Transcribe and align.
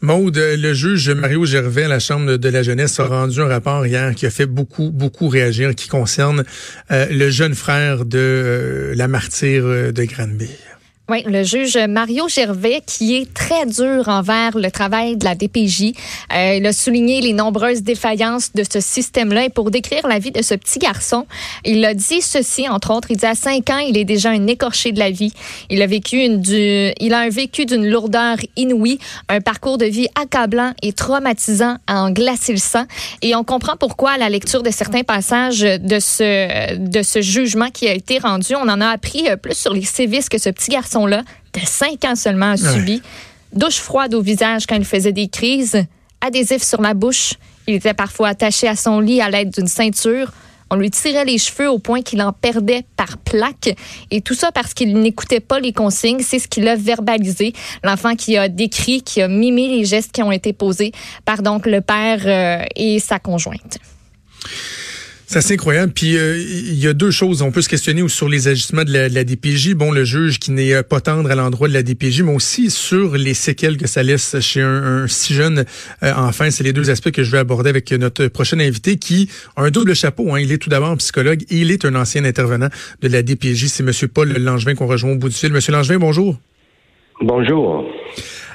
Maude, 0.00 0.38
le 0.38 0.72
juge 0.72 1.10
Mario 1.10 1.44
Gervais 1.44 1.84
à 1.84 1.88
la 1.88 1.98
Chambre 1.98 2.38
de 2.38 2.48
la 2.48 2.62
jeunesse 2.62 2.98
a 3.00 3.04
rendu 3.04 3.38
un 3.42 3.48
rapport 3.48 3.84
hier 3.84 4.14
qui 4.14 4.24
a 4.24 4.30
fait 4.30 4.46
beaucoup, 4.46 4.90
beaucoup 4.90 5.28
réagir, 5.28 5.74
qui 5.74 5.88
concerne 5.88 6.42
euh, 6.90 7.04
le 7.10 7.28
jeune 7.28 7.54
frère 7.54 8.06
de 8.06 8.18
euh, 8.18 8.94
la 8.94 9.08
martyre 9.08 9.92
de 9.92 10.04
Granby. 10.04 10.48
Oui, 11.10 11.24
le 11.26 11.42
juge 11.42 11.76
Mario 11.76 12.28
Gervais, 12.28 12.82
qui 12.86 13.16
est 13.16 13.34
très 13.34 13.66
dur 13.66 14.06
envers 14.06 14.56
le 14.56 14.70
travail 14.70 15.16
de 15.16 15.24
la 15.24 15.34
DPJ. 15.34 15.92
Euh, 16.32 16.54
il 16.58 16.64
a 16.64 16.72
souligné 16.72 17.20
les 17.20 17.32
nombreuses 17.32 17.82
défaillances 17.82 18.52
de 18.54 18.62
ce 18.62 18.78
système-là. 18.78 19.46
Et 19.46 19.48
pour 19.48 19.72
décrire 19.72 20.06
la 20.06 20.20
vie 20.20 20.30
de 20.30 20.40
ce 20.40 20.54
petit 20.54 20.78
garçon, 20.78 21.26
il 21.64 21.84
a 21.84 21.94
dit 21.94 22.22
ceci, 22.22 22.68
entre 22.68 22.94
autres. 22.94 23.08
Il 23.10 23.16
dit 23.16 23.26
à 23.26 23.34
5 23.34 23.70
ans, 23.70 23.78
il 23.78 23.98
est 23.98 24.04
déjà 24.04 24.30
un 24.30 24.46
écorché 24.46 24.92
de 24.92 25.00
la 25.00 25.10
vie. 25.10 25.32
Il 25.68 25.82
a 25.82 25.88
vécu 25.88 26.18
une, 26.18 26.40
du, 26.40 26.92
il 27.00 27.12
a 27.12 27.18
un 27.18 27.28
vécu 27.28 27.66
d'une 27.66 27.88
lourdeur 27.88 28.36
inouïe, 28.54 29.00
un 29.28 29.40
parcours 29.40 29.78
de 29.78 29.86
vie 29.86 30.06
accablant 30.14 30.74
et 30.80 30.92
traumatisant 30.92 31.78
à 31.88 32.04
en 32.04 32.12
glacer 32.12 32.52
le 32.52 32.58
sang. 32.58 32.84
Et 33.20 33.34
on 33.34 33.42
comprend 33.42 33.76
pourquoi 33.76 34.12
à 34.12 34.18
la 34.18 34.28
lecture 34.28 34.62
de 34.62 34.70
certains 34.70 35.02
passages 35.02 35.58
de 35.58 35.98
ce, 35.98 36.76
de 36.76 37.02
ce 37.02 37.20
jugement 37.20 37.70
qui 37.70 37.88
a 37.88 37.94
été 37.94 38.18
rendu, 38.18 38.54
on 38.54 38.68
en 38.68 38.80
a 38.80 38.86
appris 38.86 39.28
euh, 39.28 39.34
plus 39.34 39.56
sur 39.56 39.72
les 39.72 39.82
sévices 39.82 40.28
que 40.28 40.38
ce 40.38 40.50
petit 40.50 40.70
garçon 40.70 40.99
de 41.08 41.60
5 41.64 42.04
ans 42.04 42.16
seulement, 42.16 42.52
a 42.52 42.56
subi. 42.56 43.02
Douche 43.52 43.78
froide 43.78 44.14
au 44.14 44.22
visage 44.22 44.66
quand 44.66 44.76
il 44.76 44.84
faisait 44.84 45.12
des 45.12 45.28
crises, 45.28 45.84
adhésif 46.20 46.62
sur 46.62 46.80
la 46.80 46.94
bouche. 46.94 47.34
Il 47.66 47.74
était 47.74 47.94
parfois 47.94 48.28
attaché 48.28 48.68
à 48.68 48.76
son 48.76 49.00
lit 49.00 49.20
à 49.20 49.30
l'aide 49.30 49.50
d'une 49.50 49.66
ceinture. 49.66 50.32
On 50.72 50.76
lui 50.76 50.90
tirait 50.90 51.24
les 51.24 51.38
cheveux 51.38 51.68
au 51.68 51.80
point 51.80 52.00
qu'il 52.00 52.22
en 52.22 52.32
perdait 52.32 52.84
par 52.96 53.18
plaque. 53.18 53.74
Et 54.12 54.20
tout 54.20 54.34
ça 54.34 54.52
parce 54.52 54.72
qu'il 54.72 54.96
n'écoutait 54.98 55.40
pas 55.40 55.58
les 55.58 55.72
consignes. 55.72 56.20
C'est 56.20 56.38
ce 56.38 56.46
qu'il 56.46 56.68
a 56.68 56.76
verbalisé. 56.76 57.52
L'enfant 57.82 58.14
qui 58.14 58.36
a 58.36 58.48
décrit, 58.48 59.02
qui 59.02 59.20
a 59.20 59.26
mimé 59.26 59.66
les 59.66 59.84
gestes 59.84 60.12
qui 60.12 60.22
ont 60.22 60.30
été 60.30 60.52
posés 60.52 60.92
par 61.24 61.42
donc 61.42 61.66
le 61.66 61.80
père 61.80 62.20
euh, 62.24 62.64
et 62.76 63.00
sa 63.00 63.18
conjointe. 63.18 63.78
C'est 65.30 65.38
assez 65.38 65.54
incroyable. 65.54 65.92
Puis 65.92 66.16
euh, 66.16 66.38
il 66.38 66.76
y 66.76 66.88
a 66.88 66.92
deux 66.92 67.12
choses. 67.12 67.40
On 67.40 67.52
peut 67.52 67.62
se 67.62 67.68
questionner 67.68 68.08
sur 68.08 68.28
les 68.28 68.48
agissements 68.48 68.82
de 68.82 68.90
la, 68.90 69.08
DPJ. 69.22 69.74
Bon, 69.74 69.92
le 69.92 70.02
juge 70.02 70.40
qui 70.40 70.50
n'est 70.50 70.82
pas 70.82 71.00
tendre 71.00 71.30
à 71.30 71.36
l'endroit 71.36 71.68
de 71.68 71.72
la 71.72 71.84
DPJ, 71.84 72.22
mais 72.22 72.34
aussi 72.34 72.68
sur 72.68 73.16
les 73.16 73.34
séquelles 73.34 73.76
que 73.76 73.86
ça 73.86 74.02
laisse 74.02 74.40
chez 74.40 74.60
un, 74.60 75.06
si 75.06 75.32
jeune 75.32 75.66
euh, 76.02 76.12
enfant. 76.14 76.50
C'est 76.50 76.64
les 76.64 76.72
deux 76.72 76.90
aspects 76.90 77.12
que 77.12 77.22
je 77.22 77.30
vais 77.30 77.38
aborder 77.38 77.70
avec 77.70 77.92
notre 77.92 78.26
prochain 78.26 78.58
invité 78.58 78.96
qui 78.96 79.30
a 79.54 79.62
un 79.62 79.70
double 79.70 79.94
chapeau. 79.94 80.34
Hein. 80.34 80.40
Il 80.40 80.50
est 80.50 80.58
tout 80.58 80.68
d'abord 80.68 80.96
psychologue 80.96 81.42
et 81.48 81.58
il 81.58 81.70
est 81.70 81.84
un 81.84 81.94
ancien 81.94 82.24
intervenant 82.24 82.68
de 83.00 83.06
la 83.06 83.22
DPJ. 83.22 83.66
C'est 83.66 83.84
Monsieur 83.84 84.08
Paul 84.08 84.36
Langevin 84.36 84.74
qu'on 84.74 84.88
rejoint 84.88 85.12
au 85.12 85.16
bout 85.16 85.28
du 85.28 85.36
fil. 85.36 85.52
Monsieur 85.52 85.70
Langevin, 85.70 85.98
bonjour. 85.98 86.40
Bonjour. 87.20 87.84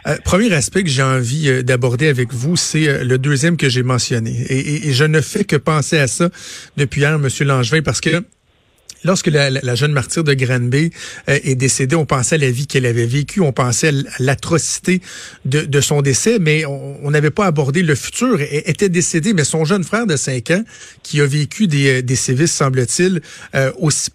Euh, 0.08 0.17
premier 0.23 0.53
aspect 0.53 0.84
que 0.84 0.89
j'ai 0.89 1.02
envie 1.02 1.50
euh, 1.50 1.64
d'aborder 1.64 2.08
avec 2.08 2.31
vous, 2.31 2.56
c'est 2.56 2.88
euh, 2.88 3.03
le 3.03 3.17
deuxième 3.17 3.58
que 3.58 3.70
j'ai 3.70 3.81
mentionné. 3.81 4.45
Et, 4.50 4.94
je 4.94 5.03
ne 5.03 5.20
fais 5.20 5.44
que 5.44 5.56
penser 5.56 5.98
à 5.98 6.08
ça 6.08 6.30
depuis 6.78 7.02
hier, 7.02 7.17
Monsieur 7.17 7.45
Langevin, 7.45 7.81
parce 7.81 8.02
que 8.02 8.23
Lorsque 9.03 9.28
la, 9.28 9.76
jeune 9.76 9.92
martyre 9.92 10.23
de 10.23 10.33
Granby 10.33 10.89
est 11.28 11.53
décédée, 11.53 11.95
on 11.95 12.08
pensait 12.08 12.36
à 12.36 12.38
la 12.39 12.50
vie 12.50 12.66
qu'elle 12.66 12.88
avait 12.88 13.06
vécue, 13.06 13.39
on 13.39 13.52
pensait 13.52 13.89
à 13.89 13.92
l'atrocité 14.17 15.00
de, 15.45 15.80
son 15.80 16.02
décès, 16.02 16.39
mais 16.39 16.66
on 16.66 17.11
n'avait 17.11 17.30
pas 17.30 17.45
abordé 17.45 17.83
le 17.83 17.94
futur. 17.94 18.42
Elle 18.42 18.64
était 18.66 18.89
décédée, 18.89 19.33
mais 19.33 19.44
son 19.44 19.64
jeune 19.64 19.83
frère 19.83 20.08
de 20.08 20.16
5 20.16 20.50
ans, 20.50 20.64
qui 21.03 21.22
a 21.22 21.28
vécu 21.28 21.67
des, 21.67 22.16
sévices, 22.16 22.53
semble-t-il, 22.53 23.22
euh, 23.53 23.72
aussi 23.78 24.09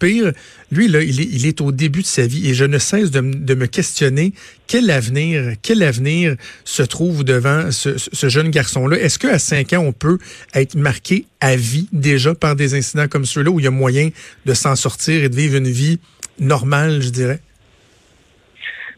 lui, 0.71 0.87
là, 0.87 1.01
il 1.01 1.45
est, 1.45 1.61
au 1.61 1.71
début 1.71 2.01
de 2.01 2.07
sa 2.07 2.25
vie 2.25 2.49
et 2.49 2.53
je 2.53 2.63
ne 2.63 2.77
cesse 2.77 3.11
de, 3.11 3.19
me 3.21 3.65
questionner 3.65 4.33
quel 4.67 4.89
avenir, 4.89 5.53
quel 5.61 5.83
avenir 5.83 6.35
se 6.63 6.81
trouve 6.81 7.25
devant 7.25 7.71
ce, 7.71 7.97
ce 7.97 8.29
jeune 8.29 8.49
garçon-là. 8.49 8.97
Est-ce 8.97 9.19
qu'à 9.19 9.37
5 9.37 9.73
ans, 9.73 9.83
on 9.85 9.91
peut 9.91 10.17
être 10.53 10.75
marqué 10.75 11.25
à 11.41 11.57
vie 11.57 11.87
déjà 11.91 12.33
par 12.33 12.55
des 12.55 12.73
incidents 12.73 13.09
comme 13.09 13.25
ceux-là 13.25 13.51
où 13.51 13.59
il 13.59 13.63
y 13.63 13.67
a 13.67 13.71
moyen 13.71 14.09
de 14.45 14.53
s'en 14.53 14.77
sortir 14.77 15.23
et 15.23 15.29
de 15.29 15.35
vivre 15.35 15.57
une 15.57 15.69
vie 15.69 15.99
normale, 16.39 17.01
je 17.01 17.09
dirais? 17.09 17.41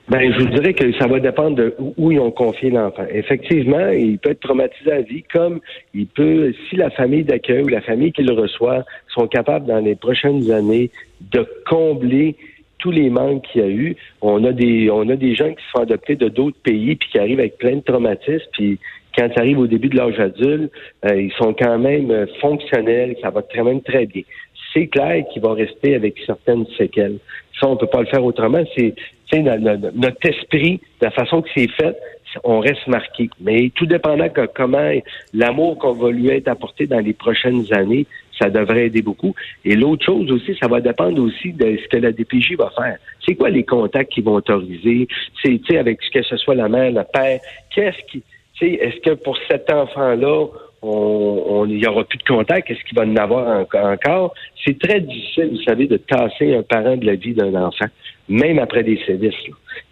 Ben, 0.10 0.34
je 0.34 0.40
vous 0.40 0.50
dirais 0.50 0.74
que 0.74 0.92
ça 1.00 1.08
va 1.08 1.20
dépendre 1.20 1.56
de 1.56 1.76
où 1.98 2.12
ils 2.12 2.20
ont 2.20 2.32
confié 2.32 2.70
l'enfant. 2.70 3.06
Effectivement, 3.10 3.88
il 3.90 4.20
peut 4.20 4.32
être 4.32 4.42
traumatisé 4.42 4.92
à 4.92 5.02
vie, 5.02 5.24
comme 5.24 5.62
il 5.94 6.08
peut, 6.08 6.54
si 6.70 6.76
la 6.76 6.90
famille 6.90 7.24
d'accueil 7.24 7.64
ou 7.64 7.70
la 7.70 7.82
famille 7.82 8.12
qui 8.12 8.24
le 8.24 8.34
reçoit 8.34 8.84
sont 9.08 9.28
capables 9.28 9.66
dans 9.66 9.80
les 9.80 9.96
prochaines 9.96 10.52
années 10.52 10.92
de 11.32 11.48
combler 11.66 12.36
tous 12.80 12.92
les 12.92 13.10
manques 13.10 13.44
qu'il 13.44 13.62
y 13.62 13.64
a 13.64 13.70
eu. 13.70 13.96
On 14.22 14.44
a 14.44 14.52
des, 14.52 14.90
on 14.92 15.08
a 15.08 15.16
des 15.16 15.36
gens 15.36 15.50
qui 15.50 15.64
se 15.64 15.70
font 15.72 15.84
adopter 15.84 16.18
de 16.18 16.28
d'autres 16.28 16.60
pays 16.62 16.98
puis 16.98 17.10
qui 17.10 17.18
arrivent 17.18 17.40
avec 17.40 17.58
plein 17.58 17.78
de 17.78 17.82
traumatismes 17.82 18.46
puis 18.52 18.80
quand 19.18 19.28
ils 19.28 19.40
arrivent 19.40 19.60
au 19.60 19.68
début 19.68 19.90
de 19.90 19.98
l'âge 19.98 20.20
adulte, 20.20 20.72
euh, 21.06 21.22
ils 21.22 21.32
sont 21.34 21.54
quand 21.54 21.78
même 21.78 22.12
euh, 22.12 22.26
fonctionnels, 22.42 23.16
ça 23.22 23.30
va 23.30 23.42
très 23.42 23.64
même 23.64 23.82
très 23.82 24.06
bien. 24.06 24.24
C'est 24.74 24.88
clair 24.88 25.24
qu'ils 25.32 25.42
vont 25.42 25.54
rester 25.54 25.96
avec 25.96 26.18
certaines 26.26 26.66
séquelles. 26.78 27.18
Ça, 27.60 27.68
on 27.68 27.78
peut 27.78 27.88
pas 27.88 28.02
le 28.02 28.08
faire 28.08 28.24
autrement. 28.24 28.64
C'est 28.76 28.96
notre 29.42 30.26
esprit, 30.26 30.80
la 31.02 31.12
façon 31.12 31.42
que 31.42 31.50
c'est 31.56 31.70
fait, 31.72 31.96
on 32.44 32.60
reste 32.60 32.88
marqué. 32.88 33.30
Mais 33.40 33.72
tout 33.76 33.86
dépendant 33.86 34.26
de 34.26 34.48
comment 34.54 34.92
l'amour 35.34 35.78
qu'on 35.78 35.94
va 35.94 36.12
lui 36.12 36.30
être 36.30 36.48
apporté 36.48 36.88
dans 36.88 37.00
les 37.00 37.14
prochaines 37.14 37.72
années, 37.74 38.06
ça 38.40 38.50
devrait 38.50 38.88
aider 38.88 39.02
beaucoup. 39.02 39.36
Et 39.64 39.76
l'autre 39.76 40.06
chose 40.06 40.32
aussi, 40.32 40.58
ça 40.60 40.68
va 40.68 40.82
dépendre 40.82 41.22
aussi 41.22 41.54
de 41.54 41.78
ce 41.78 41.88
que 41.88 41.98
la 41.98 42.12
DPJ 42.12 42.56
va 42.58 42.72
faire. 42.76 42.98
C'est 43.26 43.36
quoi 43.36 43.50
les 43.50 43.64
contacts 43.64 44.12
qu'ils 44.12 44.24
vont 44.24 44.36
autoriser? 44.36 45.08
C'est, 45.44 45.78
avec 45.78 46.00
que 46.00 46.24
ce 46.24 46.38
soit 46.38 46.56
la 46.56 46.68
mère, 46.68 46.92
le 46.92 47.04
père, 47.14 47.40
qu'est-ce 47.74 48.12
qui, 48.12 48.24
est-ce 48.62 49.00
que 49.02 49.16
pour 49.16 49.38
cet 49.50 49.72
enfant-là, 49.72 50.48
on, 50.84 51.66
n'y 51.66 51.86
aura 51.88 52.04
plus 52.04 52.18
de 52.18 52.24
contact, 52.24 52.70
est-ce 52.70 52.84
qu'il 52.84 52.98
va 52.98 53.04
en 53.04 53.16
avoir 53.16 53.66
encore? 53.74 54.34
C'est 54.66 54.78
très 54.80 55.02
difficile, 55.02 55.50
vous 55.52 55.64
savez, 55.64 55.88
de 55.88 55.98
tasser 55.98 56.56
un 56.56 56.64
parent 56.64 56.98
de 56.98 57.06
la 57.06 57.16
vie 57.16 57.34
d'un 57.34 57.54
enfant, 57.56 57.86
même 58.28 58.60
après 58.60 58.84
des 58.84 59.00
sévices. 59.06 59.34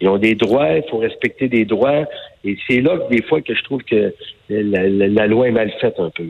Ils 0.00 0.08
ont 0.08 0.18
des 0.18 0.34
droits, 0.34 0.76
il 0.76 0.84
faut 0.90 0.98
respecter 0.98 1.48
des 1.48 1.64
droits, 1.64 2.04
et 2.44 2.56
c'est 2.66 2.80
là 2.80 2.98
que 2.98 3.14
des 3.14 3.22
fois 3.22 3.40
que 3.40 3.54
je 3.54 3.62
trouve 3.62 3.82
que 3.82 4.14
la, 4.48 5.26
loi 5.26 5.48
est 5.48 5.52
mal 5.52 5.72
faite 5.80 5.94
un 5.98 6.10
peu. 6.10 6.24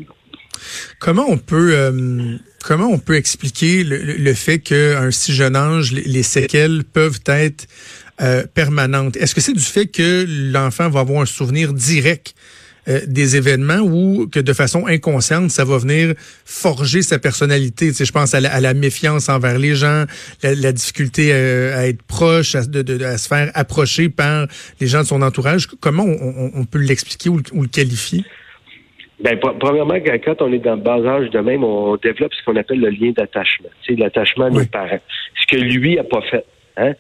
Comment 1.00 1.27
on 1.29 1.39
peut 1.39 1.75
euh, 1.75 2.37
comment 2.65 2.89
on 2.89 2.99
peut 2.99 3.17
expliquer 3.17 3.83
le, 3.84 4.34
fait 4.34 4.61
qu'à 4.61 5.00
un 5.00 5.11
si 5.11 5.33
jeune 5.33 5.56
âge, 5.56 5.93
les 5.93 6.23
séquelles 6.23 6.83
peuvent 6.84 7.21
être 7.27 7.67
euh, 8.21 8.44
permanente. 8.55 9.17
Est-ce 9.17 9.34
que 9.34 9.41
c'est 9.41 9.55
du 9.55 9.61
fait 9.61 9.87
que 9.87 10.25
l'enfant 10.53 10.89
va 10.89 11.00
avoir 11.00 11.23
un 11.23 11.27
souvenir 11.27 11.73
direct 11.73 12.34
euh, 12.88 12.98
des 13.06 13.37
événements 13.37 13.78
ou 13.78 14.26
que 14.26 14.41
de 14.41 14.53
façon 14.53 14.87
inconsciente, 14.88 15.50
ça 15.50 15.65
va 15.65 15.78
venir 15.78 16.15
forger 16.44 17.03
sa 17.03 17.20
personnalité. 17.20 17.88
Tu 17.88 17.94
sais, 17.94 18.04
je 18.04 18.10
pense 18.10 18.34
à 18.34 18.41
la, 18.41 18.75
méfiance 18.75 19.28
envers 19.28 19.56
les 19.56 19.76
gens, 19.76 20.04
la, 20.43 20.72
difficulté 20.72 21.31
euh, 21.32 21.78
à, 21.78 21.87
être 21.87 22.03
proche, 22.03 22.56
à, 22.56 22.62
de, 22.66 23.04
à, 23.04 23.19
se 23.19 23.28
faire 23.28 23.53
approcher 23.54 24.09
par 24.09 24.48
les 24.81 24.88
gens 24.88 25.03
de 25.03 25.06
son 25.06 25.22
entourage. 25.22 25.69
Comment 25.81 26.04
on, 26.04 26.65
peut 26.65 26.81
l'expliquer 26.81 27.28
ou, 27.28 27.37
le 27.37 27.69
qualifier? 27.69 28.25
Ben, 29.20 29.38
premièrement, 29.38 29.94
quand 30.25 30.43
on 30.43 30.53
est 30.53 30.59
dans 30.59 30.75
le 30.75 30.82
bas 30.82 30.99
âge 31.06 31.31
de 31.31 31.38
même, 31.38 31.62
on 31.62 31.97
développe 31.97 32.34
ce 32.34 32.44
qu'on 32.44 32.56
appelle 32.56 32.81
le 32.81 32.91
lien 32.91 33.12
d'attachement, 33.16 33.69
c'est 33.87 33.94
l'attachement 33.94 34.47
à 34.47 34.50
nos 34.50 34.64
parents. 34.64 35.00
Ce 35.41 35.56
que 35.56 35.62
lui 35.62 36.00
a 36.00 36.04
pas 36.04 36.22
fait. 36.22 36.44
Hein? 36.76 36.94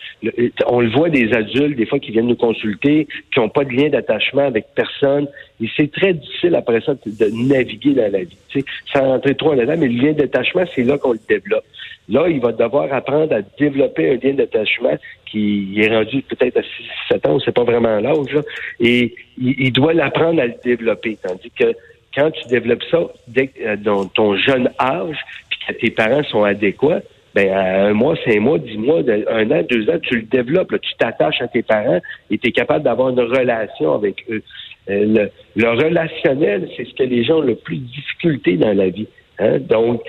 on 0.66 0.80
le 0.80 0.90
voit 0.90 1.08
des 1.08 1.32
adultes, 1.32 1.76
des 1.76 1.86
fois, 1.86 1.98
qui 1.98 2.10
viennent 2.10 2.26
nous 2.26 2.36
consulter, 2.36 3.08
qui 3.32 3.40
n'ont 3.40 3.48
pas 3.48 3.64
de 3.64 3.72
lien 3.72 3.88
d'attachement 3.88 4.46
avec 4.46 4.66
personne. 4.74 5.26
Et 5.60 5.68
c'est 5.76 5.90
très 5.90 6.14
difficile 6.14 6.54
après 6.54 6.80
ça 6.80 6.94
de 6.94 7.26
naviguer 7.48 7.94
dans 7.94 8.10
la 8.10 8.24
vie. 8.24 8.36
sais, 8.52 8.64
sans 8.92 9.00
rentrer 9.00 9.34
trop 9.34 9.54
là-dedans, 9.54 9.76
mais 9.78 9.88
le 9.88 10.02
lien 10.02 10.12
d'attachement, 10.12 10.64
c'est 10.74 10.82
là 10.82 10.98
qu'on 10.98 11.12
le 11.12 11.20
développe. 11.28 11.64
Là, 12.08 12.28
il 12.28 12.40
va 12.40 12.52
devoir 12.52 12.92
apprendre 12.92 13.34
à 13.34 13.42
développer 13.42 14.10
un 14.10 14.16
lien 14.16 14.34
d'attachement 14.34 14.96
qui 15.26 15.80
est 15.80 15.88
rendu 15.88 16.22
peut-être 16.22 16.58
à 16.58 16.62
6 16.62 16.68
7 17.08 17.26
ans, 17.26 17.38
c'est 17.44 17.54
pas 17.54 17.64
vraiment 17.64 18.00
l'âge, 18.00 18.38
et 18.80 19.14
il, 19.38 19.72
doit 19.72 19.94
l'apprendre 19.94 20.40
à 20.42 20.46
le 20.46 20.54
développer. 20.62 21.16
Tandis 21.22 21.50
que 21.50 21.72
quand 22.14 22.30
tu 22.32 22.48
développes 22.48 22.82
ça 22.90 22.98
dès, 23.28 23.50
euh, 23.64 23.76
dans 23.76 24.04
ton 24.06 24.36
jeune 24.36 24.68
âge, 24.78 25.16
puis 25.48 25.58
que 25.68 25.80
tes 25.80 25.90
parents 25.90 26.22
sont 26.24 26.44
adéquats, 26.44 27.00
ben 27.34 27.50
à 27.50 27.86
un 27.86 27.94
mois, 27.94 28.14
cinq 28.26 28.40
mois, 28.40 28.58
dix 28.58 28.76
mois, 28.76 29.00
un 29.30 29.50
an, 29.50 29.62
deux 29.68 29.88
ans, 29.88 29.98
tu 30.02 30.16
le 30.16 30.22
développes, 30.22 30.78
tu 30.80 30.94
t'attaches 30.98 31.40
à 31.40 31.48
tes 31.48 31.62
parents 31.62 32.00
et 32.30 32.36
tu 32.36 32.48
es 32.48 32.52
capable 32.52 32.84
d'avoir 32.84 33.08
une 33.08 33.20
relation 33.20 33.94
avec 33.94 34.24
eux. 34.30 34.42
Euh, 34.90 35.28
le, 35.54 35.68
relationnel, 35.68 36.68
c'est 36.76 36.86
ce 36.86 36.94
que 36.94 37.04
les 37.04 37.24
gens 37.24 37.38
ont 37.38 37.42
le 37.42 37.54
plus 37.54 37.76
de 37.76 37.86
difficulté 37.86 38.56
dans 38.56 38.74
la 38.74 38.88
vie. 38.88 39.06
Hein? 39.38 39.58
Donc, 39.58 40.02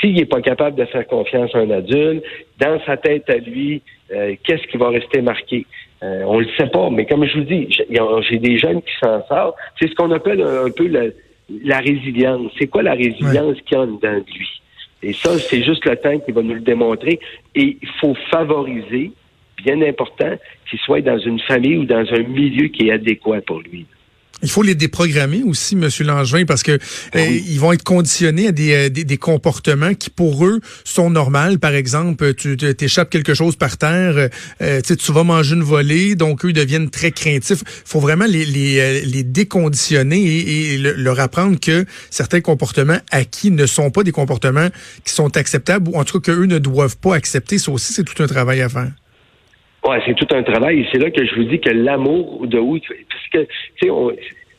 s'il 0.00 0.14
n'est 0.14 0.24
pas 0.24 0.40
capable 0.40 0.76
de 0.76 0.84
faire 0.84 1.06
confiance 1.06 1.54
à 1.54 1.58
un 1.58 1.70
adulte, 1.70 2.22
dans 2.58 2.80
sa 2.86 2.96
tête 2.96 3.28
à 3.28 3.36
lui, 3.36 3.82
euh, 4.12 4.34
qu'est-ce 4.44 4.66
qui 4.68 4.76
va 4.76 4.90
rester 4.90 5.20
marqué? 5.20 5.66
Euh, 6.02 6.22
on 6.26 6.40
le 6.40 6.48
sait 6.56 6.68
pas, 6.68 6.88
mais 6.90 7.04
comme 7.06 7.24
je 7.26 7.38
vous 7.38 7.44
dis, 7.44 7.68
j'ai 7.70 8.38
des 8.38 8.58
jeunes 8.58 8.82
qui 8.82 8.92
s'en 9.02 9.26
sortent. 9.26 9.56
C'est 9.78 9.88
ce 9.88 9.94
qu'on 9.94 10.10
appelle 10.12 10.42
un, 10.42 10.70
peu 10.70 10.86
la, 10.86 11.78
résilience. 11.78 12.52
C'est 12.58 12.68
quoi 12.68 12.82
la 12.82 12.94
résilience 12.94 13.60
qu'il 13.66 13.76
y 13.76 13.80
a 13.80 13.86
dans 13.86 14.24
lui? 14.26 14.48
Et 15.02 15.12
ça, 15.12 15.38
c'est 15.38 15.62
juste 15.62 15.84
le 15.86 15.96
temps 15.96 16.18
qui 16.20 16.32
va 16.32 16.42
nous 16.42 16.54
le 16.54 16.60
démontrer. 16.60 17.18
Et 17.54 17.76
il 17.82 17.88
faut 18.00 18.14
favoriser, 18.30 19.12
bien 19.62 19.80
important 19.82 20.34
qu'il 20.68 20.78
soit 20.80 21.00
dans 21.02 21.18
une 21.18 21.40
famille 21.40 21.78
ou 21.78 21.84
dans 21.84 22.04
un 22.12 22.22
milieu 22.22 22.68
qui 22.68 22.88
est 22.88 22.92
adéquat 22.92 23.40
pour 23.42 23.60
lui. 23.60 23.86
Il 24.42 24.50
faut 24.50 24.62
les 24.62 24.74
déprogrammer 24.74 25.42
aussi, 25.42 25.76
Monsieur 25.76 26.04
Langevin, 26.04 26.44
parce 26.44 26.62
que 26.62 26.78
ah 27.12 27.18
euh, 27.18 27.26
ils 27.26 27.60
vont 27.60 27.72
être 27.72 27.84
conditionnés 27.84 28.48
à 28.48 28.52
des, 28.52 28.72
euh, 28.72 28.88
des, 28.88 29.04
des, 29.04 29.16
comportements 29.18 29.94
qui, 29.94 30.10
pour 30.10 30.46
eux, 30.46 30.60
sont 30.84 31.10
normaux. 31.10 31.58
Par 31.60 31.74
exemple, 31.74 32.34
tu 32.34 32.56
t'échappes 32.56 33.10
quelque 33.10 33.34
chose 33.34 33.56
par 33.56 33.76
terre, 33.76 34.30
euh, 34.62 34.80
tu 34.80 35.12
vas 35.12 35.24
manger 35.24 35.54
une 35.54 35.62
volée, 35.62 36.14
donc 36.14 36.44
eux 36.44 36.52
deviennent 36.52 36.90
très 36.90 37.10
craintifs. 37.10 37.62
Il 37.66 37.82
faut 37.84 38.00
vraiment 38.00 38.26
les, 38.26 38.44
les, 38.44 38.80
euh, 38.80 39.00
les 39.04 39.22
déconditionner 39.22 40.20
et, 40.20 40.74
et, 40.74 40.78
leur 40.78 41.20
apprendre 41.20 41.58
que 41.60 41.84
certains 42.10 42.40
comportements 42.40 42.98
acquis 43.10 43.50
ne 43.50 43.66
sont 43.66 43.90
pas 43.90 44.02
des 44.02 44.12
comportements 44.12 44.68
qui 45.04 45.12
sont 45.12 45.36
acceptables 45.36 45.88
ou 45.90 45.96
en 45.96 46.04
tout 46.04 46.20
cas 46.20 46.32
qu'eux 46.32 46.46
ne 46.46 46.58
doivent 46.58 46.96
pas 46.98 47.14
accepter. 47.14 47.58
Ça 47.58 47.70
aussi, 47.70 47.92
c'est 47.92 48.04
tout 48.04 48.22
un 48.22 48.26
travail 48.26 48.60
à 48.60 48.68
faire. 48.68 48.90
C'est 50.04 50.14
tout 50.14 50.34
un 50.34 50.42
travail. 50.42 50.80
Et 50.80 50.86
c'est 50.92 50.98
là 50.98 51.10
que 51.10 51.24
je 51.24 51.34
vous 51.34 51.44
dis 51.44 51.60
que 51.60 51.70
l'amour 51.70 52.46
de 52.46 52.58
oui, 52.58 52.82
parce 53.08 53.28
que, 53.32 53.50
tu 53.80 53.88
sais, 53.88 53.90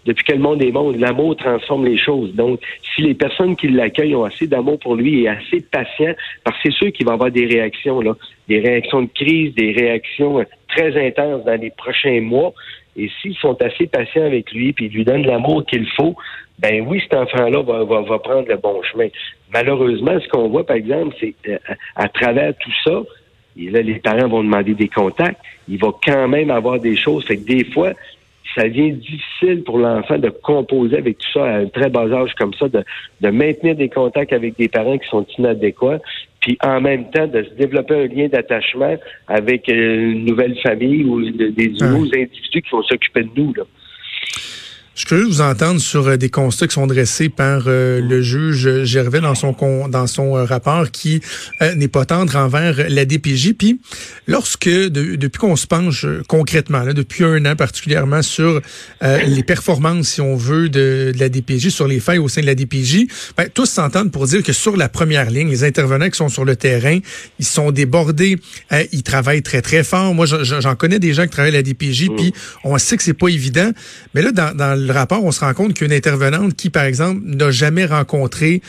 depuis 0.05 0.23
que 0.23 0.33
le 0.33 0.39
monde 0.39 0.63
est 0.63 0.71
monde, 0.71 0.95
l'amour 0.97 1.35
transforme 1.35 1.85
les 1.85 1.97
choses. 1.97 2.33
Donc, 2.33 2.59
si 2.95 3.03
les 3.03 3.13
personnes 3.13 3.55
qui 3.55 3.67
l'accueillent 3.67 4.15
ont 4.15 4.23
assez 4.23 4.47
d'amour 4.47 4.79
pour 4.79 4.95
lui 4.95 5.23
et 5.23 5.27
assez 5.29 5.59
de 5.59 5.65
patience, 5.65 6.15
parce 6.43 6.57
que 6.57 6.71
c'est 6.71 6.77
sûr 6.77 6.91
qu'il 6.91 7.05
va 7.05 7.13
avoir 7.13 7.31
des 7.31 7.45
réactions, 7.45 8.01
là, 8.01 8.15
des 8.47 8.59
réactions 8.59 9.03
de 9.03 9.09
crise, 9.13 9.53
des 9.55 9.71
réactions 9.71 10.43
très 10.69 11.07
intenses 11.07 11.45
dans 11.45 11.59
les 11.59 11.69
prochains 11.71 12.21
mois. 12.21 12.53
Et 12.97 13.09
s'ils 13.21 13.35
sont 13.35 13.61
assez 13.61 13.87
patients 13.87 14.25
avec 14.25 14.51
lui, 14.51 14.73
puis 14.73 14.87
ils 14.87 14.91
lui 14.91 15.05
donnent 15.05 15.25
l'amour 15.25 15.65
qu'il 15.65 15.87
faut, 15.91 16.15
ben 16.59 16.85
oui, 16.87 17.01
cet 17.01 17.13
enfant-là 17.13 17.61
va, 17.61 17.83
va, 17.83 18.01
va, 18.01 18.19
prendre 18.19 18.47
le 18.47 18.57
bon 18.57 18.81
chemin. 18.83 19.07
Malheureusement, 19.53 20.19
ce 20.19 20.27
qu'on 20.27 20.49
voit, 20.49 20.65
par 20.65 20.75
exemple, 20.75 21.15
c'est 21.19 21.33
euh, 21.47 21.57
à 21.95 22.07
travers 22.09 22.53
tout 22.57 22.73
ça, 22.83 23.01
et 23.57 23.69
là, 23.69 23.81
les 23.81 23.95
parents 23.95 24.27
vont 24.27 24.43
demander 24.43 24.73
des 24.73 24.87
contacts. 24.87 25.39
Il 25.67 25.77
va 25.77 25.89
quand 26.05 26.27
même 26.27 26.51
avoir 26.51 26.79
des 26.79 26.95
choses. 26.95 27.25
Fait 27.25 27.37
que 27.37 27.45
des 27.45 27.65
fois, 27.65 27.91
ça 28.55 28.63
devient 28.63 28.91
difficile 28.91 29.63
pour 29.63 29.77
l'enfant 29.77 30.17
de 30.17 30.29
composer 30.29 30.97
avec 30.97 31.17
tout 31.17 31.27
ça 31.33 31.45
à 31.45 31.57
un 31.59 31.65
très 31.67 31.89
bas 31.89 32.11
âge 32.11 32.33
comme 32.37 32.53
ça, 32.53 32.67
de, 32.67 32.83
de 33.21 33.29
maintenir 33.29 33.75
des 33.75 33.89
contacts 33.89 34.33
avec 34.33 34.57
des 34.57 34.67
parents 34.67 34.97
qui 34.97 35.07
sont 35.07 35.25
inadéquats, 35.37 35.99
puis 36.41 36.57
en 36.63 36.81
même 36.81 37.09
temps 37.11 37.27
de 37.27 37.43
se 37.43 37.53
développer 37.53 37.95
un 37.95 38.07
lien 38.07 38.27
d'attachement 38.27 38.95
avec 39.27 39.67
une 39.67 40.25
nouvelle 40.25 40.57
famille 40.59 41.03
ou 41.03 41.29
des 41.29 41.69
nouveaux 41.79 42.05
individus 42.05 42.61
qui 42.61 42.69
vont 42.71 42.83
s'occuper 42.83 43.23
de 43.23 43.29
nous. 43.35 43.53
Là. 43.53 43.63
Je 44.93 44.99
suis 44.99 45.07
curieux 45.07 45.23
de 45.23 45.29
vous 45.29 45.39
entendre 45.39 45.79
sur 45.79 46.05
euh, 46.05 46.17
des 46.17 46.29
constats 46.29 46.67
qui 46.67 46.73
sont 46.73 46.85
dressés 46.85 47.29
par 47.29 47.63
euh, 47.67 48.01
le 48.01 48.21
juge 48.21 48.83
Gervais 48.83 49.21
dans 49.21 49.35
son 49.35 49.55
dans 49.87 50.05
son 50.05 50.35
euh, 50.35 50.43
rapport 50.43 50.91
qui 50.91 51.21
n'est 51.61 51.87
pas 51.87 52.03
tendre 52.03 52.35
envers 52.35 52.89
la 52.89 53.05
DPJ. 53.05 53.53
Puis 53.53 53.79
lorsque 54.27 54.67
depuis 54.67 55.39
qu'on 55.39 55.55
se 55.55 55.65
penche 55.65 56.05
concrètement, 56.27 56.81
là, 56.81 56.91
depuis 56.91 57.23
un 57.23 57.45
an 57.45 57.55
particulièrement 57.55 58.21
sur 58.21 58.61
les 59.01 59.43
performances, 59.43 60.09
si 60.09 60.21
on 60.21 60.35
veut, 60.35 60.69
de, 60.69 61.11
de, 61.13 61.19
la 61.19 61.29
DPJ, 61.29 61.69
sur 61.69 61.87
les 61.87 61.99
failles 61.99 62.17
au 62.17 62.27
sein 62.27 62.41
de 62.41 62.45
la 62.45 62.55
DPJ, 62.55 63.05
ben, 63.37 63.47
tous 63.53 63.67
s'entendent 63.67 64.11
pour 64.11 64.25
dire 64.25 64.43
que 64.43 64.53
sur 64.53 64.75
la 64.75 64.89
première 64.89 65.29
ligne, 65.29 65.49
les 65.49 65.63
intervenants 65.63 66.09
qui 66.09 66.17
sont 66.17 66.29
sur 66.29 66.45
le 66.45 66.55
terrain, 66.55 66.99
ils 67.39 67.45
sont 67.45 67.71
débordés, 67.71 68.37
ils 68.91 69.03
travaillent 69.03 69.43
très 69.43 69.61
très 69.61 69.83
fort. 69.83 70.13
Moi, 70.13 70.25
j'en 70.25 70.75
connais 70.75 70.99
des 70.99 71.13
gens 71.13 71.23
qui 71.23 71.29
travaillent 71.29 71.53
à 71.53 71.57
la 71.57 71.63
DPJ, 71.63 72.09
mmh. 72.09 72.15
puis 72.15 72.33
on 72.63 72.77
sait 72.77 72.97
que 72.97 73.03
c'est 73.03 73.13
pas 73.13 73.29
évident. 73.29 73.71
Mais 74.13 74.21
là, 74.21 74.31
dans, 74.31 74.55
dans 74.55 74.80
le 74.85 74.93
rapport, 74.93 75.23
on 75.23 75.31
se 75.31 75.39
rend 75.39 75.53
compte 75.53 75.73
qu'une 75.73 75.93
intervenante 75.93 76.55
qui, 76.55 76.69
par 76.69 76.83
exemple, 76.83 77.21
n'a 77.23 77.51
jamais 77.51 77.85
rencontré 77.85 78.61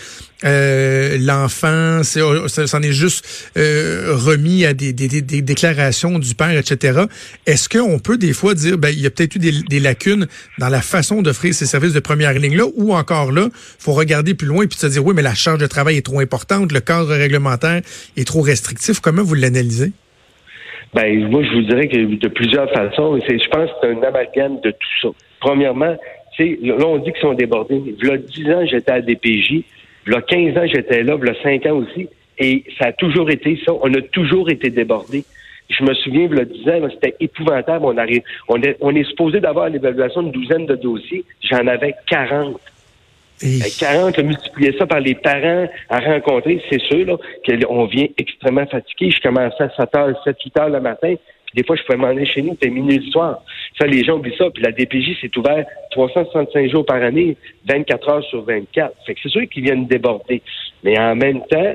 euh, 0.44 1.18
l'enfant, 1.20 2.02
s'en 2.02 2.82
est 2.82 2.92
juste 2.92 3.52
euh, 3.56 4.14
remis 4.14 4.64
à 4.64 4.74
des, 4.74 4.92
déclarations 4.92 6.18
du 6.18 6.34
père, 6.34 6.56
etc. 6.56 7.02
Est-ce 7.46 7.68
qu'on 7.68 7.98
peut 7.98 8.18
des 8.18 8.32
fois 8.32 8.54
dire, 8.54 8.78
ben, 8.78 8.88
il 8.88 9.00
y 9.00 9.06
a 9.06 9.10
peut-être 9.10 9.36
eu 9.36 9.38
des, 9.38 9.80
lacunes 9.80 10.26
dans 10.58 10.68
la 10.68 10.80
façon 10.80 11.22
d'offrir 11.22 11.54
ces 11.54 11.66
services 11.66 11.92
de 11.92 12.00
première 12.00 12.32
ligne-là, 12.32 12.64
ou 12.76 12.94
encore 12.94 13.32
là, 13.32 13.48
faut 13.78 13.92
regarder 13.92 14.34
plus 14.34 14.48
loin 14.48 14.64
et 14.64 14.66
puis 14.66 14.78
se 14.78 14.86
dire, 14.86 15.04
oui, 15.04 15.14
mais 15.14 15.22
la 15.22 15.34
charge 15.34 15.58
de 15.58 15.66
travail 15.66 15.96
est 15.96 16.06
trop 16.06 16.20
importante, 16.20 16.72
le 16.72 16.80
cadre 16.80 17.14
réglementaire 17.14 17.80
est 18.16 18.26
trop 18.26 18.42
restrictif. 18.42 19.00
Comment 19.00 19.22
vous 19.22 19.34
l'analysez? 19.34 19.92
Ben, 20.94 21.26
moi, 21.30 21.42
je 21.42 21.52
vous 21.52 21.62
dirais 21.62 21.88
que 21.88 22.16
de 22.16 22.28
plusieurs 22.28 22.70
façons, 22.70 23.18
je 23.18 23.48
pense 23.48 23.70
que 23.70 23.76
c'est 23.80 23.88
un 23.88 24.02
amalgame 24.02 24.60
de 24.60 24.70
tout 24.70 25.00
ça. 25.00 25.08
Premièrement, 25.42 25.96
là, 26.38 26.86
on 26.86 26.98
dit 26.98 27.12
qu'ils 27.12 27.20
sont 27.20 27.34
débordés. 27.34 27.82
Il 28.00 28.06
y 28.06 28.10
a 28.10 28.16
10 28.16 28.50
ans, 28.52 28.64
j'étais 28.64 28.92
à 28.92 29.00
DPJ. 29.00 29.64
Il 30.06 30.12
y 30.12 30.14
a 30.14 30.22
15 30.22 30.56
ans, 30.56 30.66
j'étais 30.72 31.02
là. 31.02 31.18
Il 31.20 31.26
y 31.26 31.30
a 31.30 31.42
5 31.42 31.66
ans 31.66 31.78
aussi. 31.78 32.08
Et 32.38 32.64
ça 32.78 32.86
a 32.86 32.92
toujours 32.92 33.28
été 33.28 33.58
ça. 33.66 33.72
On 33.82 33.92
a 33.92 34.00
toujours 34.12 34.48
été 34.50 34.70
débordés. 34.70 35.24
Je 35.68 35.82
me 35.84 35.94
souviens, 35.94 36.28
il 36.30 36.38
y 36.38 36.40
a 36.40 36.44
10 36.44 36.84
ans, 36.84 36.88
c'était 36.92 37.16
épouvantable. 37.18 37.84
On, 37.84 37.96
arrive, 37.98 38.22
on, 38.48 38.60
est, 38.62 38.76
on 38.80 38.94
est 38.94 39.04
supposé 39.04 39.40
d'avoir 39.40 39.68
l'évaluation 39.68 40.22
d'une 40.22 40.32
douzaine 40.32 40.66
de 40.66 40.76
dossiers. 40.76 41.24
J'en 41.42 41.66
avais 41.66 41.94
40. 42.08 42.60
40, 43.80 44.18
multiplier 44.18 44.76
ça 44.78 44.86
par 44.86 45.00
les 45.00 45.16
parents 45.16 45.66
à 45.88 45.98
rencontrer, 45.98 46.62
c'est 46.70 46.80
sûr 46.80 47.04
là, 47.04 47.16
qu'on 47.44 47.86
vient 47.86 48.06
extrêmement 48.16 48.66
fatigué. 48.66 49.10
Je 49.10 49.20
commençais 49.20 49.64
à 49.64 49.70
7 49.70 49.90
h, 49.92 50.14
7, 50.22 50.36
8 50.44 50.58
heures 50.60 50.68
le 50.68 50.80
matin. 50.80 51.14
Des 51.54 51.64
fois, 51.64 51.76
je 51.76 51.82
pouvais 51.82 51.98
m'en 51.98 52.08
aller 52.08 52.26
chez 52.26 52.42
nous, 52.42 52.50
c'était 52.52 52.70
minuit 52.70 52.98
le 52.98 53.10
soir. 53.10 53.42
Ça, 53.78 53.86
les 53.86 54.04
gens 54.04 54.18
oublient 54.18 54.36
ça. 54.36 54.50
Puis 54.50 54.62
la 54.62 54.72
DPJ, 54.72 55.16
c'est 55.20 55.36
ouvert 55.36 55.64
365 55.90 56.70
jours 56.70 56.84
par 56.84 57.02
année, 57.02 57.36
24 57.68 58.08
heures 58.08 58.24
sur 58.24 58.42
24. 58.42 58.94
Fait 59.06 59.14
que 59.14 59.20
c'est 59.22 59.28
sûr 59.28 59.48
qu'ils 59.48 59.64
viennent 59.64 59.86
déborder. 59.86 60.42
Mais 60.82 60.98
en 60.98 61.14
même 61.14 61.40
temps, 61.50 61.74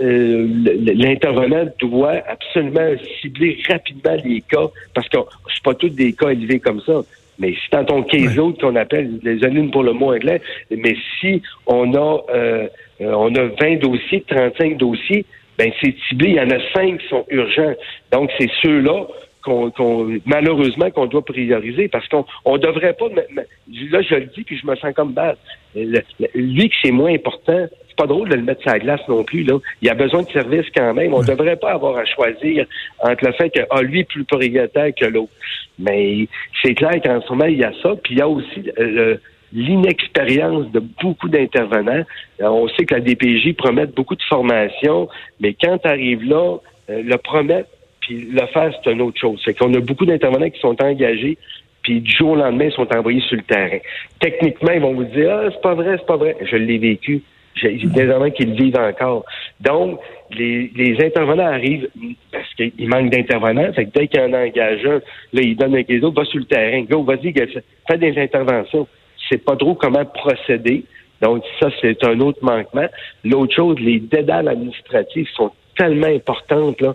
euh, 0.00 0.48
l'intervenant 0.94 1.66
doit 1.78 2.22
absolument 2.26 2.94
cibler 3.20 3.58
rapidement 3.68 4.16
les 4.24 4.40
cas, 4.40 4.68
parce 4.94 5.08
que 5.08 5.18
c'est 5.54 5.62
pas 5.62 5.74
tous 5.74 5.90
des 5.90 6.12
cas 6.12 6.30
élevés 6.30 6.60
comme 6.60 6.80
ça. 6.80 7.02
Mais 7.38 7.54
c'est 7.54 7.76
dans 7.76 7.84
ton 7.84 8.02
case 8.04 8.38
autres 8.38 8.60
qu'on 8.60 8.76
appelle 8.76 9.18
les 9.22 9.44
années 9.44 9.68
pour 9.68 9.82
le 9.82 9.92
mot 9.92 10.14
anglais, 10.14 10.40
mais 10.70 10.96
si 11.20 11.42
on 11.66 11.92
a 11.94 12.22
euh, 12.32 12.68
euh, 13.00 13.12
on 13.12 13.34
a 13.34 13.44
20 13.60 13.80
dossiers, 13.80 14.24
35 14.28 14.76
dossiers, 14.76 15.24
ben 15.58 15.70
c'est 15.80 15.94
ciblé. 16.08 16.30
Il 16.30 16.36
y 16.36 16.40
en 16.40 16.50
a 16.50 16.58
cinq 16.72 17.00
qui 17.00 17.08
sont 17.08 17.24
urgents. 17.30 17.74
Donc, 18.12 18.30
c'est 18.38 18.50
ceux-là 18.62 19.06
qu'on, 19.44 20.20
malheureusement 20.24 20.90
qu'on 20.90 21.06
doit 21.06 21.24
prioriser 21.24 21.88
parce 21.88 22.08
qu'on 22.08 22.24
on 22.44 22.56
devrait 22.56 22.94
pas 22.94 23.08
là 23.08 23.22
je 23.68 24.14
le 24.14 24.26
dis 24.34 24.42
puis 24.42 24.58
je 24.58 24.66
me 24.66 24.74
sens 24.76 24.94
comme 24.94 25.12
base. 25.12 25.36
Lui 25.74 26.68
que 26.68 26.74
c'est 26.82 26.90
moins 26.90 27.12
important 27.12 27.66
c'est 27.88 27.96
pas 27.96 28.06
drôle 28.06 28.28
de 28.30 28.36
le 28.36 28.42
mettre 28.42 28.62
sur 28.62 28.72
la 28.72 28.78
glace 28.78 29.00
non 29.06 29.22
plus 29.22 29.44
là. 29.44 29.58
Il 29.82 29.90
a 29.90 29.94
besoin 29.94 30.22
de 30.22 30.30
service 30.30 30.66
quand 30.74 30.94
même. 30.94 31.14
On 31.14 31.22
devrait 31.22 31.56
pas 31.56 31.72
avoir 31.72 31.96
à 31.96 32.04
choisir 32.04 32.66
entre 33.00 33.24
le 33.24 33.32
fait 33.32 33.50
que 33.50 33.60
ah, 33.70 33.82
lui 33.82 34.00
est 34.00 34.04
plus 34.04 34.24
prioritaire 34.24 34.92
que 34.98 35.04
l'autre. 35.04 35.32
Mais 35.78 36.26
c'est 36.62 36.74
clair 36.74 37.00
qu'en 37.02 37.20
ce 37.20 37.28
moment 37.30 37.44
il 37.44 37.58
y 37.58 37.64
a 37.64 37.72
ça 37.82 37.90
puis 38.02 38.14
il 38.14 38.18
y 38.18 38.22
a 38.22 38.28
aussi 38.28 38.70
euh, 38.78 39.16
l'inexpérience 39.54 40.70
de 40.72 40.80
beaucoup 41.02 41.28
d'intervenants. 41.28 42.04
Euh, 42.40 42.48
on 42.48 42.68
sait 42.68 42.84
que 42.84 42.94
la 42.94 43.00
DPJ 43.00 43.54
promet 43.54 43.86
beaucoup 43.86 44.16
de 44.16 44.22
formations, 44.22 45.08
mais 45.40 45.54
quand 45.54 45.78
tu 45.78 45.88
arrives 45.88 46.24
là, 46.24 46.58
euh, 46.90 47.02
le 47.02 47.16
promettre 47.16 47.68
puis 48.00 48.28
le 48.30 48.46
faire, 48.48 48.70
c'est 48.82 48.92
une 48.92 49.00
autre 49.00 49.18
chose. 49.18 49.40
C'est 49.44 49.56
qu'on 49.56 49.72
a 49.72 49.80
beaucoup 49.80 50.04
d'intervenants 50.04 50.50
qui 50.50 50.60
sont 50.60 50.76
engagés, 50.82 51.38
puis 51.82 52.00
du 52.00 52.10
jour 52.14 52.30
au 52.30 52.36
lendemain, 52.36 52.66
ils 52.66 52.72
sont 52.72 52.92
envoyés 52.94 53.22
sur 53.22 53.36
le 53.36 53.42
terrain. 53.42 53.78
Techniquement, 54.20 54.72
ils 54.72 54.80
vont 54.80 54.94
vous 54.94 55.04
dire 55.04 55.30
Ah, 55.32 55.48
c'est 55.50 55.62
pas 55.62 55.74
vrai, 55.74 55.96
c'est 55.98 56.06
pas 56.06 56.16
vrai. 56.16 56.36
Je 56.42 56.56
l'ai 56.56 56.78
vécu. 56.78 57.22
J'ai 57.54 57.76
des 57.76 58.02
intervenants 58.02 58.30
qui 58.30 58.44
le 58.44 58.54
vivent 58.54 58.76
encore. 58.76 59.24
Donc, 59.60 60.00
les, 60.36 60.96
intervenants 61.00 61.46
arrivent 61.46 61.88
parce 62.32 62.52
qu'il 62.54 62.88
manque 62.88 63.10
d'intervenants. 63.10 63.72
Fait 63.72 63.84
que 63.84 63.90
dès 63.98 64.08
qu'il 64.08 64.20
y 64.20 64.24
en 64.24 64.32
a 64.32 64.44
engagé 64.44 64.88
un, 64.88 65.00
là, 65.32 65.42
ils 65.42 65.56
donnent 65.56 65.76
un 65.76 65.82
les 65.88 66.02
autres, 66.02 66.20
va 66.20 66.24
sur 66.26 66.40
le 66.40 66.46
terrain. 66.46 66.82
Go, 66.82 67.04
vas-y, 67.04 67.32
fais 67.32 67.98
des 67.98 68.18
interventions 68.18 68.88
sait 69.28 69.38
pas 69.38 69.56
trop 69.56 69.74
comment 69.74 70.04
procéder. 70.04 70.84
Donc, 71.20 71.42
ça, 71.60 71.68
c'est 71.80 72.04
un 72.04 72.20
autre 72.20 72.40
manquement. 72.42 72.86
L'autre 73.24 73.54
chose, 73.54 73.78
les 73.78 74.00
dédales 74.00 74.48
administratifs 74.48 75.30
sont 75.34 75.52
tellement 75.76 76.06
importantes. 76.06 76.80
Là. 76.80 76.94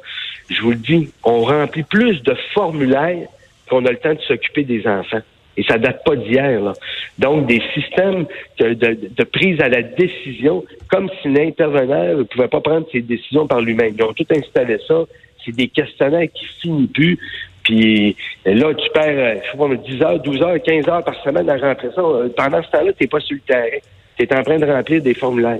Je 0.49 0.61
vous 0.61 0.71
le 0.71 0.77
dis, 0.77 1.09
on 1.23 1.41
remplit 1.41 1.83
plus 1.83 2.21
de 2.23 2.35
formulaires 2.53 3.27
qu'on 3.69 3.85
a 3.85 3.91
le 3.91 3.97
temps 3.97 4.13
de 4.13 4.21
s'occuper 4.21 4.63
des 4.63 4.85
enfants. 4.87 5.21
Et 5.57 5.63
ça 5.63 5.77
date 5.77 6.03
pas 6.05 6.15
d'hier. 6.15 6.61
Là. 6.61 6.73
Donc, 7.17 7.47
des 7.47 7.61
systèmes 7.73 8.25
de, 8.59 9.23
prise 9.23 9.59
à 9.61 9.67
la 9.67 9.81
décision, 9.81 10.63
comme 10.89 11.09
si 11.21 11.27
l'intervenant 11.27 12.17
ne 12.17 12.23
pouvait 12.23 12.47
pas 12.47 12.61
prendre 12.61 12.87
ses 12.91 13.01
décisions 13.01 13.47
par 13.47 13.61
lui-même. 13.61 13.93
Ils 13.97 14.03
ont 14.03 14.13
tout 14.13 14.27
installé 14.31 14.77
ça. 14.87 15.03
C'est 15.43 15.55
des 15.55 15.67
questionnaires 15.67 16.27
qui 16.33 16.45
finissent 16.61 16.91
plus. 16.91 17.19
Puis 17.69 18.15
là, 18.45 18.73
tu 18.73 18.89
perds, 18.89 19.03
euh, 19.15 19.35
je 19.45 19.51
sais 19.51 19.57
pas, 19.57 19.75
10 19.75 20.01
heures, 20.01 20.19
12 20.19 20.41
heures, 20.41 20.57
15 20.59 20.89
heures 20.89 21.03
par 21.03 21.13
semaine 21.23 21.47
à 21.51 21.55
remplir 21.55 21.93
ça. 21.93 22.01
Euh, 22.01 22.27
pendant 22.35 22.63
ce 22.63 22.71
temps-là, 22.71 22.93
tu 22.93 23.03
n'es 23.03 23.07
pas 23.07 23.19
sur 23.19 23.35
le 23.35 23.41
terrain. 23.41 23.77
Tu 24.17 24.25
es 24.25 24.35
en 24.35 24.41
train 24.41 24.57
de 24.57 24.65
remplir 24.65 25.03
des 25.03 25.13
formulaires. 25.13 25.59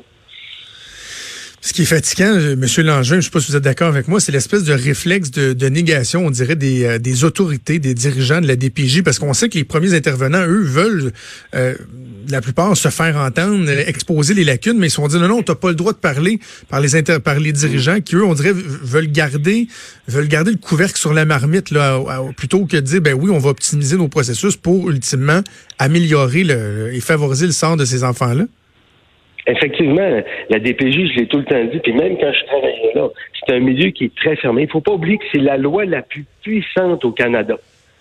Ce 1.61 1.73
qui 1.73 1.81
est 1.81 1.85
fatigant, 1.85 2.33
euh, 2.33 2.53
M. 2.53 2.85
Langevin, 2.85 3.03
je 3.03 3.15
ne 3.15 3.21
sais 3.21 3.29
pas 3.29 3.41
si 3.41 3.51
vous 3.51 3.57
êtes 3.57 3.63
d'accord 3.63 3.89
avec 3.89 4.07
moi, 4.07 4.19
c'est 4.19 4.31
l'espèce 4.31 4.63
de 4.63 4.73
réflexe 4.73 5.31
de, 5.31 5.69
négation, 5.69 6.25
on 6.25 6.31
dirait, 6.31 6.55
des, 6.55 6.99
des, 6.99 7.23
autorités, 7.23 7.79
des 7.79 7.93
dirigeants 7.93 8.41
de 8.41 8.47
la 8.47 8.55
DPJ, 8.55 9.03
parce 9.03 9.19
qu'on 9.19 9.33
sait 9.33 9.49
que 9.49 9.57
les 9.57 9.63
premiers 9.65 9.93
intervenants, 9.93 10.45
eux, 10.47 10.63
veulent 10.63 11.11
la 12.29 12.41
plupart 12.41 12.75
se 12.77 12.89
faire 12.89 13.17
entendre, 13.17 13.69
exposer 13.69 14.33
les 14.33 14.43
lacunes, 14.43 14.77
mais 14.77 14.87
ils 14.87 14.91
se 14.91 14.97
sont 14.97 15.07
dit 15.07 15.17
non, 15.17 15.27
non, 15.27 15.41
t'as 15.41 15.55
pas 15.55 15.69
le 15.69 15.75
droit 15.75 15.93
de 15.93 15.97
parler 15.97 16.39
par 16.69 16.79
les 16.79 16.95
inter 16.95 17.19
par 17.19 17.39
les 17.39 17.51
dirigeants 17.51 18.01
qui 18.01 18.15
eux, 18.15 18.23
on 18.23 18.33
dirait, 18.33 18.53
veulent 18.53 19.11
garder, 19.11 19.67
veulent 20.07 20.27
garder 20.27 20.51
le 20.51 20.57
couvercle 20.57 20.97
sur 20.97 21.13
la 21.13 21.25
marmite 21.25 21.71
là, 21.71 22.01
plutôt 22.37 22.65
que 22.65 22.77
de 22.77 22.81
dire 22.81 23.01
ben 23.01 23.13
oui, 23.13 23.29
on 23.29 23.39
va 23.39 23.49
optimiser 23.49 23.97
nos 23.97 24.07
processus 24.07 24.55
pour 24.55 24.89
ultimement 24.89 25.41
améliorer 25.77 26.43
le, 26.43 26.93
et 26.93 26.99
favoriser 26.99 27.45
le 27.45 27.51
sort 27.51 27.77
de 27.77 27.85
ces 27.85 28.03
enfants 28.03 28.33
là. 28.33 28.45
Effectivement, 29.47 30.21
la 30.49 30.59
DPJ, 30.59 31.13
je 31.13 31.19
l'ai 31.19 31.27
tout 31.27 31.37
le 31.37 31.45
temps 31.45 31.63
dit, 31.63 31.79
puis 31.79 31.93
même 31.93 32.17
quand 32.17 32.31
je 32.31 32.45
travaillais 32.45 32.91
là, 32.93 33.07
c'est 33.33 33.55
un 33.55 33.59
milieu 33.59 33.89
qui 33.91 34.05
est 34.05 34.15
très 34.15 34.35
fermé. 34.35 34.63
Il 34.63 34.69
faut 34.69 34.81
pas 34.81 34.91
oublier 34.91 35.17
que 35.17 35.25
c'est 35.31 35.39
la 35.39 35.57
loi 35.57 35.85
la 35.85 36.01
plus 36.01 36.25
puissante 36.43 37.03
au 37.05 37.11
Canada. 37.11 37.55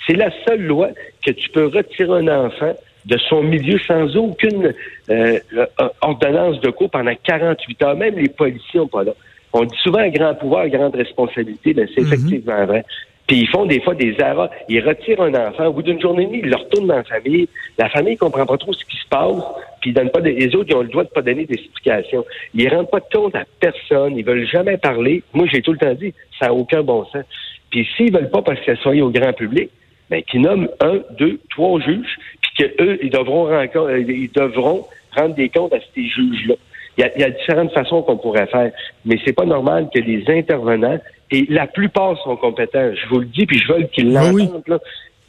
C'est 0.07 0.17
la 0.17 0.31
seule 0.47 0.63
loi 0.63 0.91
que 1.25 1.31
tu 1.31 1.49
peux 1.51 1.67
retirer 1.67 2.11
un 2.11 2.47
enfant 2.47 2.75
de 3.05 3.17
son 3.29 3.43
milieu 3.43 3.79
sans 3.79 4.15
aucune 4.17 4.75
euh, 5.11 5.39
euh, 5.57 5.67
ordonnance 6.03 6.61
de 6.61 6.71
cours 6.71 6.91
pendant 6.91 7.15
48 7.25 7.83
heures. 7.83 7.97
Même 7.97 8.17
les 8.17 8.29
policiers 8.29 8.81
n'ont 8.81 8.89
pas 8.89 9.05
là. 9.05 9.13
On 9.53 9.65
dit 9.65 9.79
souvent 9.83 10.07
grand 10.09 10.35
pouvoir, 10.35 10.69
grande 10.69 10.95
responsabilité, 10.95 11.73
mais 11.75 11.87
c'est 11.95 12.03
mhm. 12.03 12.13
effectivement 12.13 12.67
vrai. 12.67 12.85
Puis 13.27 13.41
ils 13.41 13.49
font 13.49 13.67
des 13.67 13.81
fois 13.81 13.95
des 13.95 14.15
erreurs. 14.19 14.51
Ils 14.69 14.81
retirent 14.87 15.23
un 15.23 15.35
enfant. 15.35 15.67
Au 15.67 15.73
bout 15.73 15.83
d'une 15.83 16.01
journée 16.01 16.25
et 16.25 16.27
demie, 16.27 16.41
ils 16.43 16.51
le 16.51 16.57
retournent 16.57 16.87
dans 16.87 16.97
la 16.97 17.05
famille. 17.05 17.49
La 17.79 17.89
famille 17.91 18.15
ne 18.15 18.19
comprend 18.19 18.47
pas 18.47 18.57
trop 18.57 18.73
ce 18.73 18.85
qui 18.85 18.97
se 18.97 19.07
passe. 19.09 19.43
Puis 19.89 19.91
ils 19.91 19.95
donnent 19.95 20.11
pas 20.11 20.21
les 20.21 20.55
autres, 20.55 20.67
ils 20.69 20.77
ont 20.77 20.83
le 20.83 20.89
droit 20.89 21.05
de 21.05 21.09
pas 21.09 21.23
donner 21.23 21.47
d'explications. 21.47 22.25
Ils 22.53 22.67
ne 22.67 22.71
rendent 22.71 22.91
pas 22.91 23.01
compte 23.01 23.35
à 23.35 23.45
personne. 23.59 24.19
Ils 24.19 24.25
veulent 24.25 24.47
jamais 24.47 24.77
parler. 24.77 25.23
Moi, 25.33 25.47
j'ai 25.51 25.63
tout 25.63 25.73
le 25.73 25.79
temps 25.79 25.95
dit, 25.95 26.13
ça 26.39 26.47
n'a 26.47 26.55
aucun 26.55 26.83
bon 26.83 27.05
sens. 27.07 27.25
Puis 27.71 27.89
s'ils 27.97 28.13
veulent 28.13 28.31
pas 28.31 28.43
parce 28.43 28.61
qu'elle 28.61 28.77
soit 28.79 28.97
au 28.97 29.11
grand 29.11 29.33
public, 29.33 29.71
ben, 30.11 30.23
qu'ils 30.23 30.43
nomment 30.43 30.69
un, 30.81 31.01
deux, 31.19 31.41
trois 31.51 31.81
juges, 31.81 32.19
puis 32.43 32.51
qu'eux, 32.59 32.99
ils 33.03 33.11
devront, 33.11 33.49
euh, 33.51 33.99
ils 34.01 34.31
devront 34.33 34.87
rendre 35.17 35.35
des 35.35 35.49
comptes 35.49 35.73
à 35.73 35.79
ces 35.95 36.07
juges-là. 36.07 36.55
Il 36.99 37.13
y, 37.17 37.23
a, 37.23 37.31
différentes 37.31 37.73
façons 37.73 38.03
qu'on 38.03 38.17
pourrait 38.17 38.49
faire, 38.49 38.73
mais 39.05 39.21
c'est 39.25 39.33
pas 39.33 39.45
normal 39.45 39.89
que 39.95 40.01
les 40.01 40.25
intervenants, 40.29 40.99
et 41.31 41.47
la 41.49 41.69
plupart 41.69 42.21
sont 42.25 42.37
compétents, 42.37 42.91
je 42.93 43.09
vous 43.09 43.21
le 43.21 43.27
dis, 43.27 43.47
puis 43.47 43.59
je 43.59 43.73
veux 43.73 43.83
qu'ils 43.85 44.13
ben 44.13 44.33
l'entendent, 44.33 44.81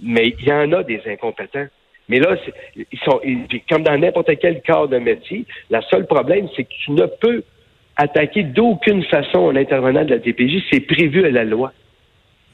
mais 0.01 0.33
il 0.39 0.47
y 0.47 0.51
en 0.51 0.71
a 0.71 0.81
des 0.81 1.01
incompétents. 1.05 1.67
Mais 2.09 2.19
là, 2.19 2.35
ils 2.75 2.99
sont 3.05 3.21
comme 3.69 3.83
dans 3.83 3.97
n'importe 3.97 4.31
quel 4.41 4.61
corps 4.63 4.87
de 4.87 4.97
métier, 4.97 5.45
le 5.69 5.79
seul 5.89 6.05
problème, 6.05 6.47
c'est 6.55 6.63
que 6.63 6.73
tu 6.83 6.91
ne 6.91 7.05
peux 7.05 7.43
attaquer 7.95 8.43
d'aucune 8.43 9.03
façon 9.03 9.49
un 9.49 9.55
intervenant 9.55 10.03
de 10.03 10.11
la 10.11 10.19
TPJ, 10.19 10.63
c'est 10.71 10.81
prévu 10.81 11.25
à 11.25 11.29
la 11.29 11.43
loi. 11.43 11.71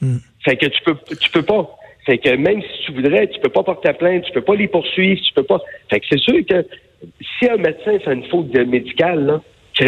Hmm. 0.00 0.18
Fait 0.44 0.56
que 0.56 0.66
tu 0.66 0.82
peux 0.82 0.96
tu 1.20 1.30
peux 1.30 1.42
pas. 1.42 1.76
Fait 2.04 2.18
que 2.18 2.36
même 2.36 2.62
si 2.62 2.86
tu 2.86 2.92
voudrais, 2.92 3.26
tu 3.26 3.40
peux 3.40 3.48
pas 3.48 3.62
porter 3.62 3.88
ta 3.88 3.94
plainte, 3.94 4.24
tu 4.24 4.32
peux 4.32 4.42
pas 4.42 4.54
les 4.54 4.68
poursuivre, 4.68 5.20
tu 5.20 5.32
peux 5.34 5.42
pas. 5.42 5.60
Fait 5.90 6.00
que 6.00 6.06
c'est 6.08 6.20
sûr 6.20 6.44
que 6.48 6.64
si 7.20 7.48
un 7.50 7.56
médecin 7.56 7.98
fait 7.98 8.12
une 8.12 8.24
faute 8.24 8.54
médicale, 8.54 9.24
là, 9.24 9.40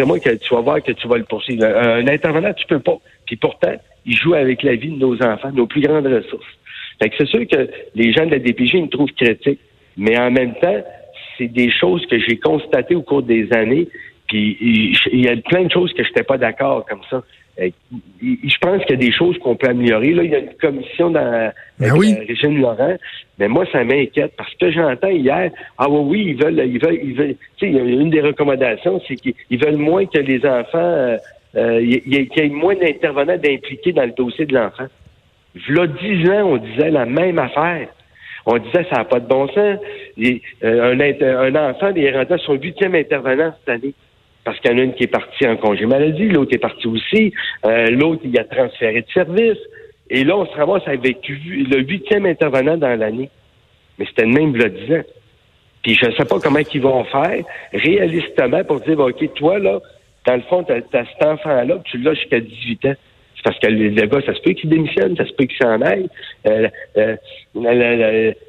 moi 0.04 0.18
que 0.18 0.30
tu 0.30 0.54
vas 0.54 0.60
voir 0.60 0.82
que 0.82 0.92
tu 0.92 1.08
vas 1.08 1.16
le 1.16 1.25
poursuivre. 1.25 1.64
Un, 1.64 2.06
intervenant, 2.06 2.52
tu 2.52 2.66
peux 2.66 2.80
pas. 2.80 2.98
Puis 3.26 3.37
pourtant, 3.37 3.75
il 4.04 4.16
joue 4.16 4.34
avec 4.34 4.62
la 4.62 4.75
vie 4.75 4.90
de 4.90 4.98
nos 4.98 5.20
enfants, 5.22 5.50
nos 5.52 5.66
plus 5.66 5.80
grandes 5.80 6.06
ressources. 6.06 6.57
Fait 7.00 7.11
que 7.11 7.14
c'est 7.19 7.28
sûr 7.28 7.47
que 7.47 7.69
les 7.95 8.12
gens 8.12 8.26
de 8.26 8.33
la 8.33 8.38
DPG 8.38 8.83
me 8.83 8.88
trouvent 8.88 9.12
critique. 9.12 9.61
Mais 9.97 10.19
en 10.19 10.31
même 10.31 10.55
temps, 10.55 10.83
c'est 11.37 11.49
des 11.49 11.71
choses 11.71 12.05
que 12.07 12.19
j'ai 12.19 12.38
constatées 12.38 12.95
au 12.95 13.02
cours 13.02 13.23
des 13.23 13.52
années. 13.52 13.88
Puis 14.26 14.59
il 15.12 15.25
y 15.25 15.28
a 15.28 15.37
plein 15.37 15.64
de 15.64 15.71
choses 15.71 15.93
que 15.93 16.02
je 16.02 16.09
n'étais 16.09 16.23
pas 16.23 16.38
d'accord 16.38 16.85
comme 16.87 17.00
ça. 17.09 17.23
Euh, 17.61 17.71
je 18.23 18.57
pense 18.61 18.85
qu'il 18.85 18.90
y 18.90 19.05
a 19.05 19.07
des 19.07 19.12
choses 19.12 19.37
qu'on 19.38 19.57
peut 19.57 19.69
améliorer. 19.69 20.12
Là, 20.12 20.23
il 20.23 20.31
y 20.31 20.35
a 20.35 20.38
une 20.38 20.55
commission 20.61 21.11
dans 21.11 21.52
ben 21.78 21.93
oui. 21.97 22.14
Régine 22.28 22.61
Laurent. 22.61 22.97
Mais 23.38 23.49
moi, 23.49 23.64
ça 23.73 23.83
m'inquiète 23.85 24.35
parce 24.37 24.55
que 24.55 24.71
j'entends 24.71 25.09
hier, 25.09 25.50
ah 25.76 25.88
oui, 25.88 26.00
oui, 26.05 26.25
ils 26.28 26.43
veulent, 26.43 26.62
ils 26.67 26.78
veulent, 26.78 27.00
ils 27.02 27.14
veulent. 27.14 27.37
Tu 27.57 27.67
sais, 27.67 27.71
une 27.73 28.11
des 28.11 28.21
recommandations, 28.21 29.00
c'est 29.09 29.17
qu'ils 29.17 29.35
veulent 29.50 29.76
moins 29.76 30.07
que 30.07 30.19
les 30.19 30.45
enfants, 30.47 30.78
euh, 30.78 31.17
euh 31.57 31.81
y, 31.83 32.17
ait 32.17 32.49
moins 32.49 32.75
d'intervenants 32.75 33.38
d'impliqués 33.38 33.93
dans 33.93 34.05
le 34.05 34.12
dossier 34.12 34.47
de 34.47 34.55
l'enfant. 34.55 34.87
V'là 35.55 35.87
dix 35.87 36.28
ans, 36.31 36.43
on 36.45 36.57
disait 36.59 36.90
la 36.90 37.07
même 37.07 37.38
affaire. 37.38 37.88
On 38.47 38.59
disait 38.59 38.85
ça 38.90 38.99
n'a 38.99 39.05
pas 39.05 39.21
de 39.21 39.26
bon 39.26 39.47
sens. 39.49 39.78
Euh, 40.19 40.38
un, 40.62 41.71
enfant 41.71 41.93
il 41.95 42.05
est 42.05 42.17
rendu 42.17 42.33
à 42.33 42.38
son 42.38 42.55
huitième 42.55 42.95
intervenant 42.95 43.52
cette 43.61 43.75
année 43.75 43.95
parce 44.45 44.59
qu'il 44.61 44.71
y 44.71 44.75
en 44.75 44.78
a 44.78 44.83
une 44.83 44.95
qui 44.95 45.05
est 45.05 45.09
partie 45.09 45.47
en 45.47 45.57
congé 45.57 45.85
maladie, 45.85 46.28
l'autre 46.28 46.55
est 46.55 46.59
partie 46.59 46.87
aussi, 46.87 47.35
euh, 47.67 47.90
l'autre 47.90 48.23
il 48.25 48.38
a 48.38 48.45
transféré 48.45 49.02
de 49.02 49.11
service. 49.12 49.59
Et 50.09 50.25
là, 50.25 50.38
on 50.38 50.47
se 50.47 50.57
ramasse 50.57 50.87
avec 50.87 51.19
le 51.28 51.81
huitième 51.81 52.25
intervenant 52.25 52.78
dans 52.78 52.99
l'année. 52.99 53.28
Mais 53.99 54.07
c'était 54.07 54.25
le 54.25 54.33
même 54.33 54.57
le 54.57 54.71
10 54.71 54.95
ans. 54.95 55.02
Puis 55.83 55.95
je 55.95 56.07
ne 56.07 56.12
sais 56.12 56.25
pas 56.25 56.38
comment 56.40 56.61
ils 56.73 56.81
vont 56.81 57.05
faire 57.05 57.45
réalistement 57.73 58.64
pour 58.64 58.81
dire, 58.81 58.99
OK, 58.99 59.35
toi, 59.35 59.59
là, 59.59 59.81
dans 60.26 60.37
le 60.37 60.43
fond, 60.43 60.64
tu 60.64 60.73
as, 60.73 60.81
cet 60.90 61.23
enfant-là, 61.23 61.78
tu 61.85 61.99
l'as 61.99 62.14
jusqu'à 62.14 62.40
18 62.40 62.87
ans. 62.87 62.95
C'est 63.38 63.45
parce 63.45 63.59
que 63.61 63.68
le, 63.68 64.07
gars, 64.07 64.21
ça 64.26 64.35
se 64.35 64.40
peut 64.40 64.50
qu'il 64.50 64.68
démissionne, 64.68 65.16
ça 65.16 65.25
se 65.25 65.33
peut 65.33 65.45
qu'il 65.45 65.57
s'en 65.59 65.80
aille. 65.80 66.09
Euh, 66.47 66.68
euh, 66.97 67.16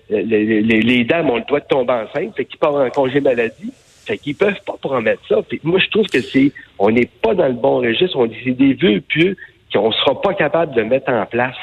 les, 0.09 1.03
dames 1.03 1.29
ont 1.29 1.37
le 1.37 1.43
droit 1.43 1.59
de 1.59 1.65
tomber 1.65 1.93
enceinte, 1.93 2.35
fait 2.35 2.45
qu'ils 2.45 2.57
partent 2.57 2.75
en 2.75 2.89
congé 2.89 3.21
maladie. 3.21 3.71
Fait 4.05 4.17
qu'ils 4.17 4.35
peuvent 4.35 4.59
pas 4.65 4.75
promettre 4.81 5.21
ça. 5.29 5.35
moi, 5.63 5.77
je 5.79 5.87
trouve 5.91 6.07
que 6.07 6.21
c'est, 6.21 6.51
on 6.79 6.89
n'est 6.89 7.09
pas 7.21 7.35
dans 7.35 7.47
le 7.47 7.53
bon 7.53 7.77
registre. 7.77 8.17
On 8.17 8.25
dit 8.25 8.53
des 8.53 8.73
vœux 8.73 9.01
pieux 9.01 9.37
qu'on 9.71 9.91
sera 9.91 10.19
pas 10.19 10.33
capable 10.33 10.73
de 10.73 10.81
mettre 10.81 11.11
en 11.11 11.27
place. 11.27 11.55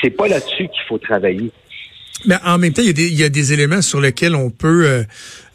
C'est 0.00 0.16
pas 0.16 0.28
là-dessus 0.28 0.68
qu'il 0.68 0.82
faut 0.86 0.98
travailler. 0.98 1.50
Mais 2.26 2.36
en 2.44 2.58
même 2.58 2.72
temps, 2.72 2.82
il 2.82 2.88
y 2.88 2.90
a 2.90 2.94
des, 2.94 3.06
il 3.06 3.14
y 3.14 3.24
a 3.24 3.28
des 3.28 3.52
éléments 3.52 3.80
sur 3.80 4.00
lesquels 4.00 4.34
on 4.34 4.50
peut 4.50 4.86
euh, 4.86 5.04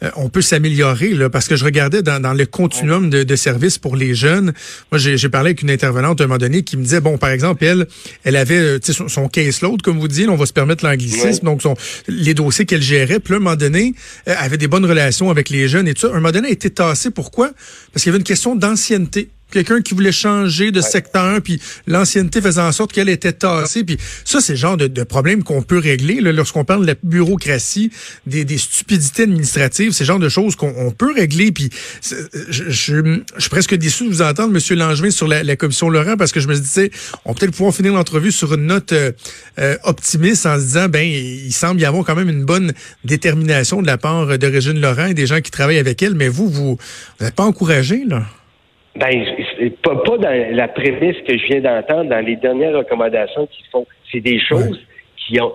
euh, 0.02 0.10
on 0.16 0.28
peut 0.28 0.40
s'améliorer 0.40 1.10
là, 1.10 1.28
parce 1.28 1.46
que 1.46 1.56
je 1.56 1.64
regardais 1.64 2.02
dans, 2.02 2.20
dans 2.20 2.32
le 2.32 2.46
continuum 2.46 3.10
de, 3.10 3.22
de 3.22 3.36
services 3.36 3.78
pour 3.78 3.96
les 3.96 4.14
jeunes. 4.14 4.52
Moi, 4.90 4.98
j'ai 4.98 5.28
parlé 5.28 5.48
avec 5.48 5.62
une 5.62 5.70
intervenante 5.70 6.20
à 6.20 6.24
un 6.24 6.26
moment 6.26 6.38
donné 6.38 6.62
qui 6.62 6.76
me 6.76 6.82
disait 6.82 7.00
bon, 7.00 7.18
par 7.18 7.30
exemple, 7.30 7.64
elle, 7.64 7.86
elle 8.24 8.36
avait 8.36 8.58
euh, 8.58 8.78
son, 8.82 9.08
son 9.08 9.28
caseload, 9.28 9.82
comme 9.82 9.98
vous 9.98 10.08
dites, 10.08 10.28
on 10.28 10.36
va 10.36 10.46
se 10.46 10.52
permettre 10.52 10.84
l'anglicisme, 10.84 11.44
donc 11.44 11.62
son, 11.62 11.76
les 12.08 12.34
dossiers 12.34 12.64
qu'elle 12.64 12.82
gérait. 12.82 13.20
Puis 13.20 13.32
là, 13.32 13.36
à 13.36 13.40
un 13.40 13.42
moment 13.42 13.56
donné, 13.56 13.94
elle 14.24 14.36
avait 14.38 14.58
des 14.58 14.68
bonnes 14.68 14.86
relations 14.86 15.30
avec 15.30 15.50
les 15.50 15.68
jeunes 15.68 15.86
et 15.86 15.94
tout 15.94 16.02
ça. 16.02 16.08
À 16.08 16.10
un 16.12 16.14
moment 16.14 16.32
donné, 16.32 16.48
elle 16.48 16.52
a 16.52 16.54
été 16.54 16.70
tassée. 16.70 17.10
Pourquoi? 17.10 17.50
Parce 17.92 18.02
qu'il 18.02 18.10
y 18.10 18.12
avait 18.12 18.18
une 18.18 18.24
question 18.24 18.56
d'ancienneté 18.56 19.28
quelqu'un 19.54 19.80
qui 19.80 19.94
voulait 19.94 20.12
changer 20.12 20.72
de 20.72 20.80
secteur, 20.80 21.40
puis 21.40 21.60
l'ancienneté 21.86 22.40
faisait 22.40 22.60
en 22.60 22.72
sorte 22.72 22.92
qu'elle 22.92 23.08
était 23.08 23.32
tassée. 23.32 23.84
Puis 23.84 23.96
ça, 24.24 24.40
c'est 24.40 24.54
le 24.54 24.58
genre 24.58 24.76
de, 24.76 24.88
de 24.88 25.04
problème 25.04 25.44
qu'on 25.44 25.62
peut 25.62 25.78
régler 25.78 26.20
lorsqu'on 26.20 26.64
parle 26.64 26.82
de 26.82 26.88
la 26.88 26.94
bureaucratie, 27.02 27.90
des, 28.26 28.44
des 28.44 28.58
stupidités 28.58 29.22
administratives, 29.22 29.92
c'est 29.92 30.04
le 30.04 30.08
genre 30.08 30.18
de 30.18 30.28
choses 30.28 30.56
qu'on 30.56 30.90
peut 30.90 31.12
régler. 31.14 31.52
Puis 31.52 31.70
je, 32.02 32.64
je, 32.68 33.20
suis 33.38 33.50
presque 33.50 33.74
déçu 33.76 34.04
de 34.04 34.08
vous 34.08 34.22
entendre, 34.22 34.54
M. 34.54 34.78
Langevin, 34.78 35.10
sur 35.10 35.28
la, 35.28 35.42
la, 35.42 35.56
commission 35.56 35.88
Laurent, 35.88 36.16
parce 36.16 36.32
que 36.32 36.40
je 36.40 36.48
me 36.48 36.54
disais, 36.54 36.90
on 37.24 37.32
peut 37.32 37.44
peut-être 37.44 37.56
pouvoir 37.56 37.74
finir 37.74 37.94
l'entrevue 37.94 38.32
sur 38.32 38.54
une 38.54 38.66
note 38.66 38.92
euh, 38.92 39.12
euh, 39.58 39.76
optimiste 39.84 40.46
en 40.46 40.56
se 40.56 40.64
disant, 40.64 40.88
ben, 40.88 41.06
il 41.06 41.52
semble 41.52 41.80
y 41.80 41.84
avoir 41.84 42.04
quand 42.04 42.16
même 42.16 42.28
une 42.28 42.44
bonne 42.44 42.72
détermination 43.04 43.82
de 43.82 43.86
la 43.86 43.98
part 43.98 44.38
de 44.38 44.46
Régine 44.46 44.80
Laurent 44.80 45.06
et 45.06 45.14
des 45.14 45.26
gens 45.26 45.40
qui 45.40 45.50
travaillent 45.50 45.78
avec 45.78 46.02
elle, 46.02 46.14
mais 46.14 46.28
vous, 46.28 46.48
vous 46.48 46.78
n'êtes 47.20 47.34
pas 47.34 47.44
encouragé, 47.44 48.04
là? 48.06 48.24
Ben, 48.96 49.10
pas, 49.82 49.96
pas 49.96 50.18
dans 50.18 50.56
la 50.56 50.68
prémisse 50.68 51.16
que 51.26 51.36
je 51.36 51.46
viens 51.46 51.60
d'entendre 51.60 52.10
dans 52.10 52.24
les 52.24 52.36
dernières 52.36 52.76
recommandations 52.76 53.46
qu'ils 53.46 53.66
font. 53.66 53.86
C'est 54.10 54.20
des 54.20 54.40
choses 54.40 54.80
qui 55.26 55.40
ont 55.40 55.52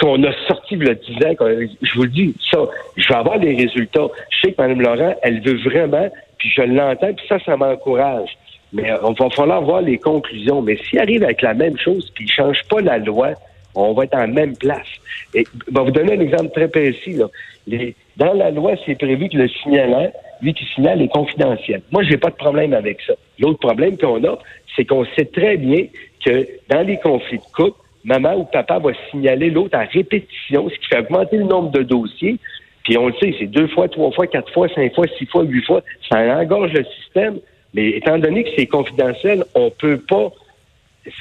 qu'on 0.00 0.22
a 0.24 0.32
sorti 0.46 0.76
le 0.76 0.94
10 0.94 1.26
ans. 1.26 1.34
Je 1.82 1.94
vous 1.94 2.02
le 2.02 2.10
dis, 2.10 2.34
ça, 2.50 2.58
je 2.96 3.08
vais 3.08 3.14
avoir 3.14 3.38
des 3.38 3.54
résultats. 3.54 4.08
Je 4.30 4.40
sais 4.40 4.52
que 4.52 4.60
Mme 4.60 4.80
Laurent, 4.80 5.14
elle 5.22 5.40
veut 5.40 5.58
vraiment, 5.58 6.10
puis 6.38 6.50
je 6.50 6.62
l'entends, 6.62 7.12
puis 7.14 7.26
ça, 7.28 7.38
ça 7.44 7.56
m'encourage. 7.56 8.30
Mais 8.72 8.90
euh, 8.90 8.98
on 9.02 9.12
va 9.12 9.30
falloir 9.30 9.62
voir 9.62 9.82
les 9.82 9.98
conclusions. 9.98 10.62
Mais 10.62 10.76
s'il 10.76 10.98
arrive 10.98 11.24
avec 11.24 11.42
la 11.42 11.54
même 11.54 11.76
chose, 11.78 12.10
puis 12.14 12.24
il 12.24 12.28
ne 12.28 12.32
change 12.32 12.62
pas 12.68 12.80
la 12.80 12.98
loi, 12.98 13.32
on 13.74 13.92
va 13.92 14.04
être 14.04 14.14
en 14.14 14.28
même 14.28 14.56
place. 14.56 14.88
Et 15.34 15.44
je 15.44 15.74
vais 15.74 15.84
vous 15.84 15.90
donner 15.90 16.14
un 16.14 16.20
exemple 16.20 16.50
très 16.50 16.68
précis. 16.68 17.14
Là. 17.14 17.26
Les, 17.66 17.94
dans 18.16 18.32
la 18.34 18.50
loi, 18.50 18.72
c'est 18.84 18.96
prévu 18.98 19.28
que 19.28 19.36
le 19.36 19.48
signalant 19.48 20.12
lui 20.42 20.54
qui 20.54 20.64
signale 20.74 21.00
est 21.00 21.08
confidentiel. 21.08 21.82
Moi, 21.92 22.02
j'ai 22.02 22.16
pas 22.16 22.30
de 22.30 22.34
problème 22.34 22.74
avec 22.74 23.00
ça. 23.06 23.14
L'autre 23.38 23.60
problème 23.60 23.96
qu'on 23.96 24.22
a, 24.24 24.38
c'est 24.74 24.84
qu'on 24.84 25.04
sait 25.16 25.26
très 25.26 25.56
bien 25.56 25.86
que 26.24 26.46
dans 26.68 26.84
les 26.86 26.98
conflits 26.98 27.38
de 27.38 27.44
couple, 27.54 27.78
maman 28.04 28.34
ou 28.34 28.44
papa 28.44 28.78
va 28.78 28.90
signaler 29.10 29.50
l'autre 29.50 29.78
à 29.78 29.84
répétition, 29.84 30.68
ce 30.68 30.74
qui 30.74 30.86
fait 30.88 30.98
augmenter 30.98 31.36
le 31.36 31.44
nombre 31.44 31.70
de 31.70 31.82
dossiers. 31.82 32.36
Puis 32.82 32.98
on 32.98 33.06
le 33.06 33.14
sait, 33.20 33.34
c'est 33.38 33.46
deux 33.46 33.68
fois, 33.68 33.88
trois 33.88 34.10
fois, 34.10 34.26
quatre 34.26 34.52
fois, 34.52 34.68
cinq 34.68 34.92
fois, 34.94 35.06
six 35.16 35.26
fois, 35.26 35.44
huit 35.44 35.64
fois. 35.64 35.82
Ça 36.10 36.18
engorge 36.18 36.72
le 36.72 36.84
système. 36.84 37.38
Mais 37.74 37.90
étant 37.90 38.18
donné 38.18 38.42
que 38.42 38.50
c'est 38.56 38.66
confidentiel, 38.66 39.44
on 39.54 39.70
peut 39.70 39.98
pas 39.98 40.30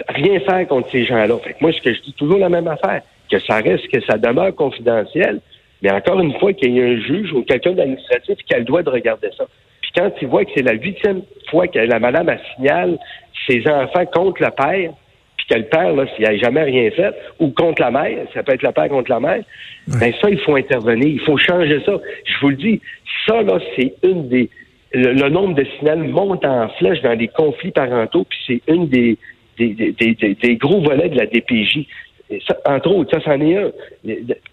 rien 0.09 0.39
faire 0.39 0.67
contre 0.67 0.89
ces 0.91 1.05
gens-là. 1.05 1.37
Fait 1.37 1.53
que 1.53 1.57
moi, 1.61 1.71
ce 1.71 1.81
que 1.81 1.93
je 1.93 2.01
dis 2.01 2.13
toujours 2.13 2.39
la 2.39 2.49
même 2.49 2.67
affaire, 2.67 3.03
que 3.31 3.39
ça 3.39 3.57
reste, 3.57 3.87
que 3.87 4.01
ça 4.01 4.17
demeure 4.17 4.53
confidentiel, 4.55 5.39
mais 5.81 5.91
encore 5.91 6.19
une 6.19 6.37
fois, 6.39 6.53
qu'il 6.53 6.73
y 6.73 6.79
ait 6.79 6.93
un 6.93 6.99
juge 6.99 7.33
ou 7.33 7.43
quelqu'un 7.43 7.71
d'administratif 7.71 8.37
qui 8.45 8.53
a 8.53 8.59
le 8.59 8.65
droit 8.65 8.83
de 8.83 8.89
regarder 8.89 9.29
ça. 9.37 9.45
Puis 9.81 9.91
quand 9.95 10.11
il 10.21 10.27
voit 10.27 10.45
que 10.45 10.51
c'est 10.55 10.63
la 10.63 10.73
huitième 10.73 11.23
fois 11.49 11.67
que 11.67 11.79
la 11.79 11.99
madame 11.99 12.29
a 12.29 12.37
signale 12.55 12.99
ses 13.47 13.67
enfants 13.67 14.05
contre 14.05 14.43
le 14.43 14.51
père, 14.51 14.91
puis 15.37 15.47
que 15.49 15.55
le 15.55 15.65
père, 15.65 15.93
là, 15.93 16.05
s'il 16.15 16.25
n'a 16.25 16.37
jamais 16.37 16.63
rien 16.63 16.91
fait, 16.91 17.15
ou 17.39 17.49
contre 17.49 17.81
la 17.81 17.89
mère, 17.89 18.27
ça 18.33 18.43
peut 18.43 18.53
être 18.53 18.61
le 18.61 18.71
père 18.71 18.89
contre 18.89 19.09
la 19.09 19.19
mère, 19.19 19.43
ben 19.87 20.13
ça, 20.21 20.29
il 20.29 20.39
faut 20.39 20.55
intervenir, 20.55 21.07
il 21.07 21.21
faut 21.21 21.37
changer 21.37 21.81
ça. 21.83 21.93
Je 22.25 22.33
vous 22.41 22.49
le 22.49 22.55
dis, 22.57 22.81
ça, 23.27 23.41
là, 23.41 23.59
c'est 23.75 23.93
une 24.03 24.27
des... 24.29 24.49
Le, 24.93 25.29
nombre 25.29 25.55
de 25.55 25.65
signaux 25.79 25.95
monte 25.95 26.43
en 26.43 26.67
flèche 26.77 27.01
dans 27.01 27.15
des 27.15 27.29
conflits 27.29 27.71
parentaux, 27.71 28.25
puis 28.29 28.39
c'est 28.45 28.61
une 28.71 28.89
des 28.89 29.17
des, 29.57 29.93
des, 29.93 30.35
des, 30.35 30.55
gros 30.55 30.81
volets 30.81 31.09
de 31.09 31.17
la 31.17 31.25
DPJ. 31.25 31.85
Ça, 32.47 32.57
entre 32.65 32.91
autres, 32.91 33.11
ça, 33.11 33.23
c'en 33.23 33.39
est 33.41 33.57
un. 33.57 33.71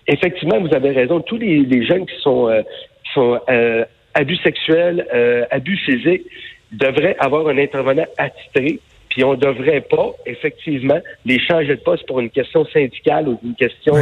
Effectivement, 0.07 0.61
vous 0.61 0.75
avez 0.75 0.91
raison. 0.91 1.21
Tous 1.21 1.39
les, 1.39 1.87
jeunes 1.87 2.07
qui 2.07 2.21
sont, 2.21 2.49
euh, 2.49 2.63
qui 2.63 3.13
sont 3.15 3.41
euh, 3.49 3.85
abus 4.15 4.37
sexuels, 4.37 5.07
euh, 5.15 5.45
abus 5.51 5.77
physiques, 5.79 6.25
devraient 6.73 7.17
avoir 7.19 7.49
un 7.49 7.59
intervenant 7.59 8.07
attitré. 8.17 8.81
Puis 9.11 9.25
on 9.25 9.33
ne 9.33 9.37
devrait 9.37 9.81
pas, 9.81 10.13
effectivement, 10.27 11.01
les 11.25 11.39
changer 11.41 11.77
de 11.77 11.81
poste 11.81 12.07
pour 12.07 12.21
une 12.21 12.31
question 12.31 12.65
syndicale 12.67 13.29
ou 13.29 13.41
une 13.43 13.55
question 13.55 13.95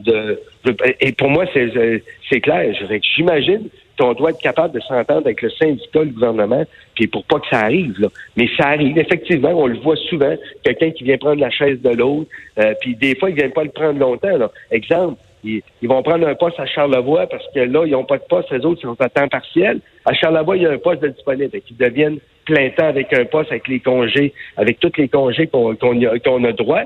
de, 0.00 0.40
de, 0.64 0.76
Et 1.00 1.12
pour 1.12 1.28
moi, 1.28 1.44
c'est 1.52 2.40
clair. 2.40 2.74
J'imagine 3.16 3.68
on 4.00 4.12
doit 4.12 4.30
être 4.30 4.40
capable 4.40 4.74
de 4.74 4.80
s'entendre 4.80 5.22
avec 5.26 5.42
le 5.42 5.50
syndicat, 5.50 6.00
le 6.00 6.10
gouvernement, 6.10 6.64
puis 6.94 7.06
pour 7.06 7.24
pas 7.24 7.40
que 7.40 7.48
ça 7.50 7.60
arrive. 7.60 7.94
Là. 8.00 8.08
Mais 8.36 8.48
ça 8.56 8.68
arrive, 8.68 8.98
effectivement, 8.98 9.50
on 9.50 9.66
le 9.66 9.78
voit 9.78 9.96
souvent, 10.08 10.34
quelqu'un 10.62 10.90
qui 10.90 11.04
vient 11.04 11.18
prendre 11.18 11.40
la 11.40 11.50
chaise 11.50 11.80
de 11.80 11.90
l'autre, 11.90 12.28
euh, 12.58 12.74
puis 12.80 12.94
des 12.96 13.14
fois, 13.16 13.30
ils 13.30 13.36
viennent 13.36 13.52
pas 13.52 13.64
le 13.64 13.70
prendre 13.70 13.98
longtemps. 13.98 14.36
Là. 14.36 14.50
Exemple, 14.70 15.20
ils, 15.44 15.62
vont 15.82 16.02
prendre 16.02 16.26
un 16.26 16.34
poste 16.34 16.58
à 16.58 16.66
Charlevoix 16.66 17.26
parce 17.26 17.44
que 17.54 17.60
là, 17.60 17.84
ils 17.86 17.92
n'ont 17.92 18.04
pas 18.04 18.18
de 18.18 18.24
poste, 18.28 18.50
les 18.50 18.64
autres 18.64 18.82
sont 18.82 19.00
à 19.00 19.08
temps 19.08 19.28
partiel. 19.28 19.80
À 20.04 20.12
Charlevoix, 20.12 20.56
il 20.56 20.62
y 20.62 20.66
a 20.66 20.72
un 20.72 20.78
poste 20.78 21.02
de 21.02 21.08
disponible. 21.08 21.50
Ils 21.70 21.76
deviennent 21.76 22.18
plein 22.44 22.70
temps 22.70 22.88
avec 22.88 23.12
un 23.12 23.24
poste, 23.24 23.50
avec 23.50 23.68
les 23.68 23.80
congés, 23.80 24.32
avec 24.56 24.80
tous 24.80 24.92
les 24.96 25.08
congés 25.08 25.46
qu'on 25.46 25.72
a, 25.72 26.52
droit. 26.52 26.82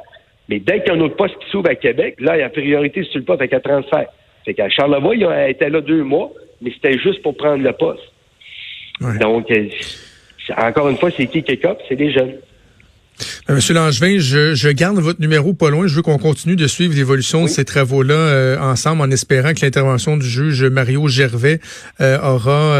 Mais 0.49 0.59
dès 0.59 0.81
qu'il 0.81 0.93
y 0.93 0.97
a 0.97 0.99
un 0.99 1.01
autre 1.01 1.17
poste 1.17 1.39
qui 1.39 1.51
s'ouvre 1.51 1.71
à 1.71 1.75
Québec, 1.75 2.17
là, 2.19 2.37
il 2.37 2.41
y 2.41 2.43
a 2.43 2.51
priorité 2.51 3.05
sur 3.05 3.21
le 3.21 3.25
poste 3.25 3.41
avec 3.41 3.55
un 3.55 3.61
transfert. 3.61 4.09
Fait 4.45 4.55
qu'à 4.55 4.69
Charlevoix, 4.69 5.15
ils 5.15 5.25
ont 5.25 5.47
été 5.47 5.69
là 5.69 5.81
deux 5.81 6.03
mois 6.03 6.31
mais 6.63 6.73
c'était 6.73 6.99
juste 6.99 7.23
pour 7.23 7.37
prendre 7.37 7.63
le 7.63 7.73
poste. 7.73 8.03
Donc, 9.21 9.51
euh, 9.51 9.69
encore 10.57 10.89
une 10.89 10.97
fois, 10.97 11.11
c'est 11.17 11.27
qui 11.27 11.43
qui 11.43 11.59
C'est 11.89 11.97
des 11.97 12.13
jeunes. 12.13 12.35
Euh, 13.51 13.55
Monsieur 13.55 13.75
Langevin, 13.75 14.19
je, 14.19 14.73
garde 14.73 14.99
votre 14.99 15.21
numéro 15.21 15.53
pas 15.53 15.71
loin. 15.71 15.87
Je 15.87 15.95
veux 15.95 16.03
qu'on 16.03 16.19
continue 16.19 16.57
de 16.57 16.67
suivre 16.67 16.95
l'évolution 16.95 17.45
de 17.45 17.49
ces 17.49 17.65
travaux-là 17.65 18.15
euh, 18.15 18.59
ensemble, 18.59 19.03
en 19.03 19.11
espérant 19.11 19.53
que 19.53 19.61
l'intervention 19.63 20.17
du 20.17 20.27
juge 20.27 20.65
Mario 20.65 21.09
Gervais 21.09 21.61
aura 22.01 22.79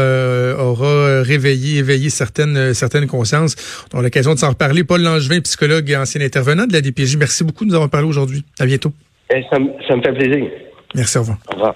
aura 0.57 1.21
réveillé, 1.21 1.79
éveillé 1.79 2.09
certaines 2.09 2.73
certaines 2.73 3.07
consciences. 3.07 3.55
On 3.93 3.99
a 3.99 4.01
l'occasion 4.01 4.33
de 4.33 4.39
s'en 4.39 4.49
reparler. 4.49 4.83
Paul 4.83 5.01
Langevin, 5.01 5.39
psychologue 5.41 5.89
et 5.89 5.95
ancien 5.95 6.21
intervenant 6.21 6.65
de 6.65 6.73
la 6.73 6.81
DPJ. 6.81 7.17
Merci 7.17 7.43
beaucoup 7.43 7.63
de 7.65 7.69
nous 7.69 7.75
avoir 7.75 7.89
parlé 7.89 8.07
aujourd'hui. 8.07 8.43
À 8.59 8.65
bientôt. 8.65 8.91
Eh, 9.33 9.41
ça, 9.49 9.57
ça 9.87 9.95
me 9.95 10.01
fait 10.01 10.13
plaisir. 10.13 10.47
Merci, 10.95 11.17
au 11.17 11.21
revoir. 11.21 11.37
Au 11.51 11.55
revoir. 11.55 11.75